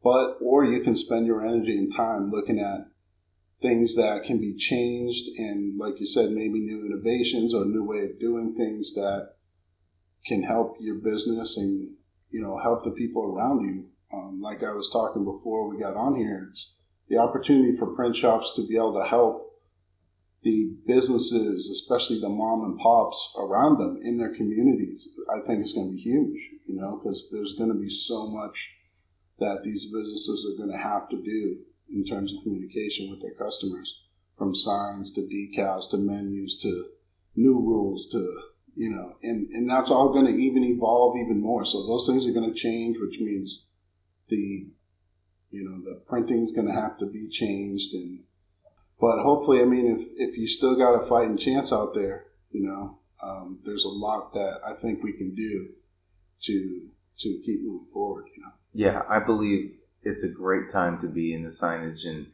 But 0.03 0.37
or 0.39 0.63
you 0.63 0.81
can 0.83 0.95
spend 0.95 1.25
your 1.25 1.45
energy 1.45 1.77
and 1.77 1.93
time 1.93 2.31
looking 2.31 2.59
at 2.59 2.87
things 3.61 3.95
that 3.95 4.23
can 4.23 4.39
be 4.39 4.55
changed 4.55 5.27
and 5.37 5.77
like 5.79 5.99
you 5.99 6.05
said, 6.05 6.29
maybe 6.29 6.59
new 6.59 6.85
innovations 6.85 7.53
or 7.53 7.65
new 7.65 7.83
way 7.83 8.03
of 8.03 8.19
doing 8.19 8.53
things 8.55 8.93
that 8.93 9.35
can 10.25 10.43
help 10.43 10.77
your 10.79 10.95
business 10.95 11.57
and 11.57 11.95
you 12.31 12.41
know 12.41 12.57
help 12.57 12.83
the 12.83 12.91
people 12.91 13.23
around 13.23 13.61
you. 13.61 13.85
Um, 14.13 14.41
like 14.41 14.63
I 14.63 14.71
was 14.71 14.89
talking 14.91 15.23
before 15.23 15.67
we 15.67 15.79
got 15.79 15.95
on 15.95 16.15
here, 16.15 16.47
it's 16.49 16.75
the 17.09 17.17
opportunity 17.17 17.77
for 17.77 17.95
print 17.95 18.15
shops 18.15 18.53
to 18.55 18.67
be 18.67 18.75
able 18.75 18.99
to 19.01 19.07
help 19.07 19.45
the 20.43 20.77
businesses, 20.85 21.69
especially 21.71 22.21
the 22.21 22.29
mom 22.29 22.63
and 22.63 22.77
pops 22.77 23.35
around 23.37 23.79
them 23.79 23.99
in 24.03 24.17
their 24.17 24.33
communities, 24.33 25.09
I 25.35 25.45
think 25.45 25.63
is 25.63 25.73
going 25.73 25.87
to 25.87 25.95
be 25.95 26.01
huge, 26.01 26.51
you 26.67 26.75
know, 26.75 27.01
because 27.01 27.29
there's 27.31 27.53
going 27.57 27.73
to 27.73 27.79
be 27.79 27.89
so 27.89 28.27
much 28.27 28.75
that 29.39 29.63
these 29.63 29.85
businesses 29.85 30.47
are 30.47 30.63
going 30.63 30.71
to 30.71 30.83
have 30.83 31.09
to 31.09 31.17
do 31.17 31.57
in 31.89 32.03
terms 32.05 32.33
of 32.33 32.43
communication 32.43 33.09
with 33.09 33.21
their 33.21 33.33
customers, 33.33 34.01
from 34.37 34.53
signs 34.53 35.11
to 35.13 35.21
decals 35.21 35.89
to 35.91 35.97
menus 35.97 36.59
to 36.61 36.89
new 37.35 37.59
rules 37.59 38.09
to, 38.11 38.41
you 38.75 38.89
know, 38.89 39.15
and, 39.23 39.49
and 39.51 39.69
that's 39.69 39.91
all 39.91 40.13
going 40.13 40.25
to 40.25 40.33
even 40.33 40.63
evolve 40.63 41.17
even 41.17 41.41
more. 41.41 41.65
So 41.65 41.85
those 41.85 42.07
things 42.07 42.25
are 42.25 42.33
going 42.33 42.51
to 42.51 42.59
change, 42.59 42.97
which 42.99 43.19
means 43.19 43.67
the, 44.29 44.67
you 45.51 45.63
know, 45.63 45.81
the 45.83 46.01
printing 46.07 46.41
is 46.41 46.51
going 46.51 46.67
to 46.67 46.73
have 46.73 46.97
to 46.99 47.05
be 47.05 47.29
changed 47.29 47.93
and, 47.93 48.23
but 48.99 49.21
hopefully, 49.21 49.61
I 49.61 49.65
mean, 49.65 49.93
if, 49.93 50.07
if 50.15 50.37
you 50.37 50.47
still 50.47 50.77
got 50.77 50.95
a 50.95 51.05
fighting 51.05 51.37
chance 51.37 51.73
out 51.73 51.93
there, 51.93 52.27
you 52.51 52.65
know, 52.65 52.99
um, 53.21 53.59
there's 53.65 53.85
a 53.85 53.89
lot 53.89 54.33
that 54.33 54.61
I 54.65 54.73
think 54.73 55.03
we 55.03 55.13
can 55.13 55.35
do 55.35 55.69
to 56.43 56.87
to 57.19 57.41
keep 57.45 57.61
moving 57.63 57.87
forward. 57.93 58.25
You 58.35 58.43
know. 58.43 58.51
Yeah, 58.73 59.01
I 59.09 59.19
believe 59.19 59.75
it's 60.05 60.23
a 60.23 60.29
great 60.29 60.69
time 60.71 61.01
to 61.01 61.07
be 61.07 61.33
in 61.33 61.43
the 61.43 61.49
signage 61.49 62.05
and 62.05 62.27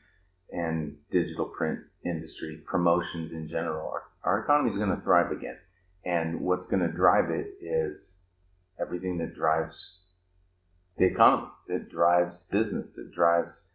and 0.54 0.98
digital 1.10 1.46
print 1.46 1.80
industry, 2.06 2.58
promotions 2.66 3.32
in 3.32 3.48
general. 3.48 3.88
Our, 3.88 4.04
our 4.24 4.44
economy 4.44 4.72
is 4.72 4.78
going 4.78 4.94
to 4.96 5.02
thrive 5.02 5.32
again, 5.32 5.58
and 6.06 6.42
what's 6.42 6.66
going 6.66 6.82
to 6.82 6.94
drive 6.94 7.30
it 7.30 7.54
is 7.62 8.22
everything 8.80 9.18
that 9.20 9.34
drives 9.34 10.02
the 10.98 11.06
economy, 11.06 11.48
that 11.68 11.90
drives 11.90 12.48
business, 12.52 12.96
that 12.96 13.14
drives 13.14 13.72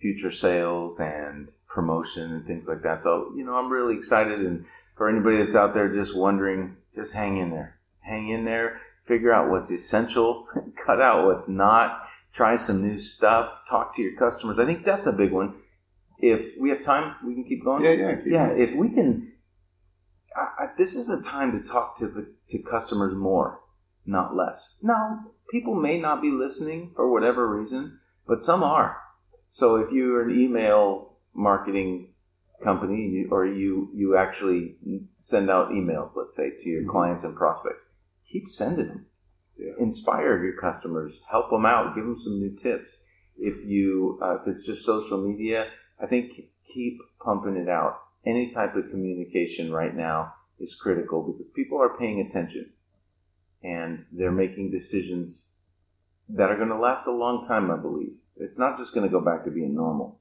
future 0.00 0.32
sales 0.32 0.98
and 0.98 1.52
promotion 1.68 2.32
and 2.32 2.46
things 2.46 2.66
like 2.66 2.82
that. 2.82 3.00
So, 3.00 3.32
you 3.36 3.44
know, 3.44 3.54
I'm 3.54 3.72
really 3.72 3.96
excited. 3.96 4.40
And 4.40 4.66
for 4.96 5.08
anybody 5.08 5.36
that's 5.36 5.54
out 5.54 5.74
there 5.74 5.94
just 5.94 6.16
wondering, 6.16 6.76
just 6.94 7.14
hang 7.14 7.38
in 7.38 7.50
there. 7.50 7.78
Hang 8.00 8.28
in 8.28 8.44
there. 8.44 8.80
Figure 9.06 9.32
out 9.32 9.50
what's 9.50 9.70
essential. 9.70 10.48
cut 10.86 11.00
out 11.00 11.26
what's 11.26 11.48
not. 11.48 12.02
Try 12.32 12.56
some 12.56 12.82
new 12.82 13.00
stuff. 13.00 13.50
Talk 13.68 13.94
to 13.96 14.02
your 14.02 14.16
customers. 14.16 14.58
I 14.58 14.64
think 14.64 14.84
that's 14.84 15.06
a 15.06 15.12
big 15.12 15.32
one. 15.32 15.54
If 16.18 16.58
we 16.58 16.70
have 16.70 16.82
time, 16.82 17.16
we 17.26 17.34
can 17.34 17.44
keep 17.44 17.64
going. 17.64 17.84
Yeah, 17.84 17.92
yeah, 17.92 18.16
yeah. 18.24 18.48
Going. 18.48 18.60
If 18.60 18.74
we 18.74 18.90
can, 18.90 19.32
I, 20.36 20.64
I, 20.64 20.66
this 20.78 20.94
is 20.94 21.08
a 21.10 21.22
time 21.22 21.52
to 21.60 21.68
talk 21.68 21.98
to 21.98 22.06
the 22.06 22.32
to 22.50 22.62
customers 22.62 23.14
more, 23.14 23.60
not 24.06 24.36
less. 24.36 24.78
Now, 24.82 25.32
people 25.50 25.74
may 25.74 26.00
not 26.00 26.22
be 26.22 26.30
listening 26.30 26.92
for 26.94 27.12
whatever 27.12 27.48
reason, 27.48 27.98
but 28.26 28.42
some 28.42 28.62
are 28.62 28.96
so 29.52 29.76
if 29.76 29.92
you're 29.92 30.22
an 30.22 30.40
email 30.40 31.18
marketing 31.34 32.08
company 32.64 33.26
or 33.30 33.44
you 33.44 33.90
you 33.94 34.16
actually 34.16 34.76
send 35.16 35.50
out 35.50 35.70
emails, 35.70 36.16
let's 36.16 36.34
say, 36.34 36.50
to 36.50 36.68
your 36.68 36.80
mm-hmm. 36.80 36.90
clients 36.90 37.22
and 37.22 37.36
prospects, 37.36 37.84
keep 38.26 38.48
sending 38.48 38.88
them. 38.88 39.06
Yeah. 39.56 39.72
Inspire 39.78 40.42
your 40.42 40.56
customers, 40.58 41.20
help 41.30 41.50
them 41.50 41.66
out, 41.66 41.94
give 41.94 42.04
them 42.04 42.18
some 42.18 42.40
new 42.40 42.56
tips. 42.56 43.04
If 43.38 43.64
you 43.64 44.18
uh, 44.22 44.40
if 44.40 44.48
it's 44.48 44.66
just 44.66 44.84
social 44.84 45.26
media, 45.26 45.66
I 46.00 46.06
think 46.06 46.32
keep 46.72 46.98
pumping 47.24 47.56
it 47.56 47.68
out. 47.68 48.00
Any 48.24 48.50
type 48.50 48.76
of 48.76 48.90
communication 48.90 49.72
right 49.72 49.94
now 49.94 50.34
is 50.58 50.74
critical 50.74 51.22
because 51.22 51.48
people 51.48 51.80
are 51.80 51.96
paying 51.98 52.20
attention 52.20 52.72
and 53.62 54.04
they're 54.12 54.32
making 54.32 54.70
decisions 54.70 55.58
that 56.28 56.50
are 56.50 56.56
going 56.56 56.68
to 56.68 56.78
last 56.78 57.06
a 57.06 57.12
long 57.12 57.46
time, 57.46 57.70
I 57.70 57.76
believe. 57.76 58.14
It's 58.36 58.58
not 58.58 58.78
just 58.78 58.94
going 58.94 59.08
to 59.08 59.12
go 59.12 59.20
back 59.20 59.44
to 59.44 59.50
being 59.50 59.74
normal. 59.74 60.20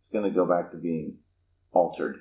It's 0.00 0.10
going 0.10 0.24
to 0.24 0.30
go 0.30 0.46
back 0.46 0.70
to 0.72 0.76
being 0.76 1.18
altered, 1.72 2.20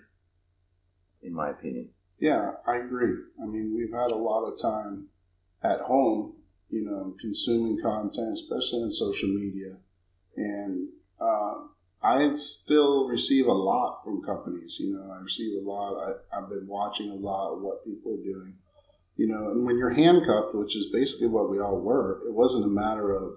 in 1.21 1.33
my 1.33 1.49
opinion. 1.49 1.89
Yeah, 2.19 2.51
I 2.67 2.77
agree. 2.77 3.15
I 3.41 3.45
mean, 3.45 3.73
we've 3.75 3.93
had 3.93 4.11
a 4.11 4.15
lot 4.15 4.45
of 4.45 4.61
time 4.61 5.07
at 5.63 5.79
home, 5.79 6.33
you 6.69 6.85
know, 6.85 7.15
consuming 7.19 7.81
content, 7.81 8.33
especially 8.33 8.83
on 8.83 8.91
social 8.91 9.29
media. 9.29 9.77
And 10.35 10.89
uh, 11.19 11.55
I 12.01 12.31
still 12.33 13.07
receive 13.07 13.47
a 13.47 13.53
lot 13.53 14.03
from 14.03 14.23
companies. 14.23 14.77
You 14.79 14.93
know, 14.93 15.11
I 15.11 15.21
receive 15.21 15.61
a 15.61 15.67
lot. 15.67 15.97
I, 16.31 16.37
I've 16.37 16.49
been 16.49 16.67
watching 16.67 17.09
a 17.09 17.15
lot 17.15 17.53
of 17.53 17.61
what 17.61 17.85
people 17.85 18.13
are 18.13 18.23
doing. 18.23 18.55
You 19.17 19.27
know, 19.27 19.51
and 19.51 19.65
when 19.65 19.77
you're 19.77 19.89
handcuffed, 19.89 20.55
which 20.55 20.77
is 20.77 20.91
basically 20.93 21.27
what 21.27 21.49
we 21.49 21.59
all 21.59 21.79
were, 21.81 22.21
it 22.25 22.33
wasn't 22.33 22.63
a 22.63 22.69
matter 22.69 23.13
of 23.13 23.33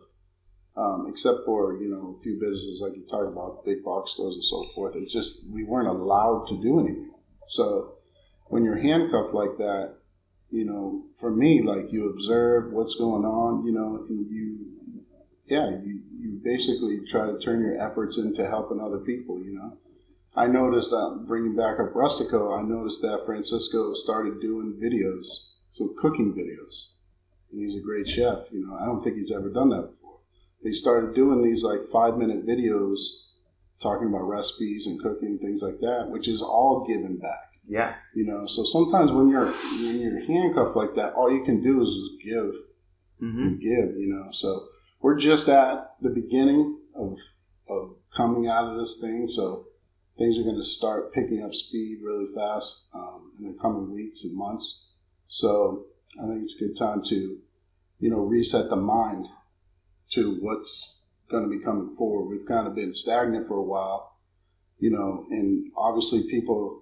um, 0.76 1.06
except 1.08 1.44
for 1.44 1.76
you 1.82 1.88
know 1.88 2.16
a 2.18 2.22
few 2.22 2.34
businesses 2.34 2.80
like 2.80 2.96
you 2.96 3.02
talked 3.10 3.28
about, 3.28 3.64
big 3.64 3.84
box 3.84 4.12
stores 4.12 4.34
and 4.34 4.44
so 4.44 4.64
forth. 4.74 4.96
It's 4.96 5.12
just 5.12 5.44
we 5.52 5.64
weren't 5.64 5.88
allowed 5.88 6.46
to 6.48 6.60
do 6.62 6.80
anything. 6.80 7.10
So 7.46 7.94
when 8.46 8.64
you're 8.64 8.78
handcuffed 8.78 9.34
like 9.34 9.58
that, 9.58 9.96
you 10.52 10.64
know, 10.64 11.04
for 11.14 11.30
me, 11.30 11.62
like 11.62 11.92
you 11.92 12.10
observe 12.10 12.72
what's 12.72 12.94
going 12.94 13.24
on, 13.24 13.64
you 13.64 13.72
know, 13.72 14.04
and 14.08 14.30
you, 14.30 14.58
yeah, 15.46 15.70
you, 15.70 16.00
you 16.20 16.40
basically 16.44 17.00
try 17.10 17.26
to 17.26 17.38
turn 17.38 17.60
your 17.60 17.80
efforts 17.80 18.18
into 18.18 18.48
helping 18.48 18.80
other 18.80 18.98
people, 18.98 19.42
you 19.42 19.54
know. 19.54 19.78
I 20.36 20.46
noticed 20.46 20.90
that 20.90 21.24
bringing 21.26 21.56
back 21.56 21.80
up 21.80 21.92
Rustico, 21.94 22.58
I 22.58 22.62
noticed 22.62 23.02
that 23.02 23.24
Francisco 23.26 23.92
started 23.94 24.40
doing 24.40 24.78
videos, 24.80 25.26
so 25.72 25.88
cooking 25.98 26.32
videos. 26.32 26.88
And 27.50 27.60
he's 27.60 27.76
a 27.76 27.84
great 27.84 28.08
chef, 28.08 28.46
you 28.50 28.66
know. 28.66 28.76
I 28.76 28.86
don't 28.86 29.02
think 29.02 29.16
he's 29.16 29.32
ever 29.32 29.50
done 29.50 29.70
that 29.70 29.90
before 29.90 30.02
they 30.62 30.72
started 30.72 31.14
doing 31.14 31.42
these 31.42 31.64
like 31.64 31.80
five 31.92 32.16
minute 32.16 32.46
videos 32.46 32.98
talking 33.80 34.08
about 34.08 34.28
recipes 34.28 34.86
and 34.86 35.02
cooking 35.02 35.38
things 35.38 35.62
like 35.62 35.80
that, 35.80 36.08
which 36.08 36.28
is 36.28 36.40
all 36.40 36.86
given 36.86 37.16
back. 37.18 37.51
Yeah. 37.66 37.94
You 38.14 38.26
know, 38.26 38.46
so 38.46 38.64
sometimes 38.64 39.12
when 39.12 39.28
you're 39.28 39.50
when 39.50 40.00
you're 40.00 40.20
handcuffed 40.20 40.76
like 40.76 40.94
that, 40.96 41.14
all 41.14 41.30
you 41.30 41.44
can 41.44 41.62
do 41.62 41.80
is 41.82 41.88
just 41.88 42.22
give 42.24 42.52
mm-hmm. 43.22 43.42
and 43.42 43.60
give. 43.60 43.96
You 43.96 44.14
know, 44.14 44.28
so 44.32 44.66
we're 45.00 45.18
just 45.18 45.48
at 45.48 45.94
the 46.00 46.10
beginning 46.10 46.78
of 46.94 47.16
of 47.68 47.96
coming 48.14 48.48
out 48.48 48.70
of 48.70 48.78
this 48.78 49.00
thing. 49.00 49.28
So 49.28 49.66
things 50.18 50.38
are 50.38 50.42
going 50.42 50.56
to 50.56 50.64
start 50.64 51.12
picking 51.12 51.42
up 51.42 51.54
speed 51.54 51.98
really 52.02 52.26
fast 52.26 52.84
um, 52.94 53.32
in 53.38 53.52
the 53.52 53.58
coming 53.60 53.92
weeks 53.92 54.24
and 54.24 54.36
months. 54.36 54.88
So 55.26 55.86
I 56.22 56.26
think 56.26 56.42
it's 56.42 56.56
a 56.56 56.66
good 56.66 56.76
time 56.76 57.02
to 57.04 57.38
you 57.98 58.10
know 58.10 58.18
reset 58.18 58.68
the 58.68 58.76
mind 58.76 59.28
to 60.10 60.36
what's 60.40 61.00
going 61.30 61.44
to 61.44 61.50
be 61.50 61.64
coming 61.64 61.94
forward. 61.94 62.28
We've 62.28 62.46
kind 62.46 62.66
of 62.66 62.74
been 62.74 62.92
stagnant 62.92 63.48
for 63.48 63.56
a 63.56 63.62
while, 63.62 64.18
you 64.78 64.90
know, 64.90 65.26
and 65.30 65.72
obviously 65.76 66.30
people 66.30 66.81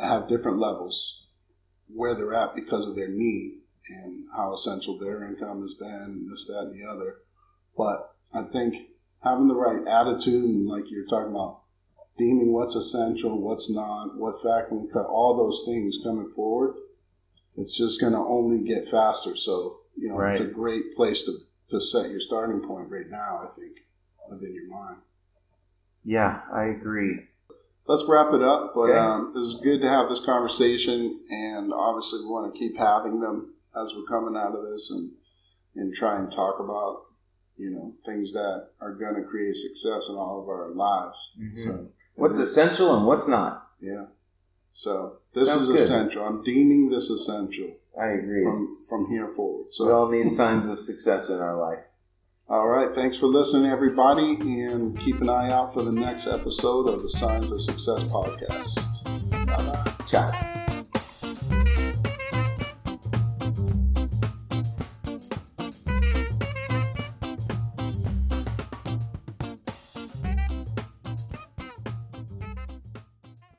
have 0.00 0.28
different 0.28 0.58
levels 0.58 1.26
where 1.88 2.14
they're 2.14 2.34
at 2.34 2.54
because 2.54 2.86
of 2.86 2.96
their 2.96 3.08
need 3.08 3.58
and 3.88 4.24
how 4.34 4.52
essential 4.52 4.98
their 4.98 5.24
income 5.24 5.62
has 5.62 5.74
been, 5.74 6.26
this, 6.28 6.46
that, 6.46 6.70
and 6.70 6.80
the 6.80 6.86
other. 6.86 7.16
But 7.76 8.14
I 8.32 8.42
think 8.42 8.88
having 9.22 9.48
the 9.48 9.54
right 9.54 9.86
attitude 9.86 10.44
and 10.44 10.68
like 10.68 10.90
you're 10.90 11.06
talking 11.06 11.32
about 11.32 11.60
deeming 12.18 12.52
what's 12.52 12.74
essential, 12.74 13.40
what's 13.40 13.70
not, 13.70 14.16
what 14.16 14.42
factory 14.42 14.86
cut, 14.92 15.06
all 15.06 15.36
those 15.36 15.64
things 15.66 15.98
coming 16.04 16.30
forward, 16.36 16.76
it's 17.56 17.76
just 17.76 18.00
going 18.00 18.12
to 18.12 18.18
only 18.18 18.62
get 18.62 18.88
faster. 18.88 19.34
So, 19.36 19.80
you 19.96 20.08
know, 20.08 20.16
right. 20.16 20.32
it's 20.32 20.40
a 20.40 20.52
great 20.52 20.94
place 20.94 21.24
to 21.24 21.38
to 21.70 21.80
set 21.80 22.10
your 22.10 22.20
starting 22.20 22.60
point 22.66 22.90
right 22.90 23.08
now, 23.08 23.48
I 23.48 23.54
think, 23.54 23.78
within 24.28 24.52
your 24.54 24.68
mind. 24.68 24.96
Yeah, 26.04 26.40
I 26.52 26.64
agree. 26.64 27.20
Let's 27.86 28.04
wrap 28.08 28.32
it 28.32 28.42
up, 28.42 28.72
but 28.74 28.90
okay. 28.90 28.98
um, 28.98 29.32
this 29.34 29.42
is 29.42 29.60
good 29.62 29.80
to 29.80 29.88
have 29.88 30.08
this 30.08 30.20
conversation, 30.20 31.20
and 31.30 31.72
obviously 31.72 32.20
we 32.20 32.26
want 32.26 32.52
to 32.52 32.58
keep 32.58 32.76
having 32.76 33.20
them 33.20 33.54
as 33.74 33.92
we're 33.94 34.04
coming 34.04 34.40
out 34.40 34.54
of 34.54 34.70
this 34.70 34.90
and, 34.90 35.12
and 35.74 35.94
try 35.94 36.18
and 36.18 36.30
talk 36.30 36.60
about, 36.60 37.06
you 37.56 37.70
know, 37.70 37.94
things 38.06 38.32
that 38.32 38.68
are 38.80 38.94
going 38.94 39.16
to 39.16 39.22
create 39.22 39.56
success 39.56 40.08
in 40.08 40.14
all 40.14 40.40
of 40.40 40.48
our 40.48 40.70
lives. 40.70 41.16
Mm-hmm. 41.40 41.68
So, 41.68 41.88
what's 42.14 42.38
essential 42.38 42.96
and 42.96 43.06
what's 43.06 43.26
not. 43.26 43.68
Yeah. 43.80 44.06
So 44.72 45.18
this 45.34 45.48
Sounds 45.48 45.62
is 45.62 45.68
good. 45.68 45.80
essential. 45.80 46.24
I'm 46.24 46.42
deeming 46.42 46.90
this 46.90 47.10
essential 47.10 47.76
I 48.00 48.08
agree. 48.08 48.44
from, 48.44 48.66
from 48.88 49.10
here 49.10 49.28
forward. 49.28 49.72
So 49.72 49.86
we 49.86 49.92
all 49.92 50.08
need 50.08 50.30
signs 50.30 50.66
of 50.66 50.78
success 50.78 51.28
in 51.28 51.38
our 51.38 51.58
life. 51.58 51.80
All 52.50 52.68
right. 52.68 52.92
Thanks 52.96 53.16
for 53.16 53.26
listening, 53.26 53.70
everybody, 53.70 54.34
and 54.40 54.98
keep 54.98 55.20
an 55.20 55.28
eye 55.28 55.52
out 55.52 55.72
for 55.72 55.84
the 55.84 55.92
next 55.92 56.26
episode 56.26 56.88
of 56.88 57.00
the 57.00 57.08
Signs 57.08 57.52
of 57.52 57.62
Success 57.62 58.02
podcast. 58.02 59.04
Bye 59.46 59.56
bye. 59.56 59.94
Ciao. 60.04 60.66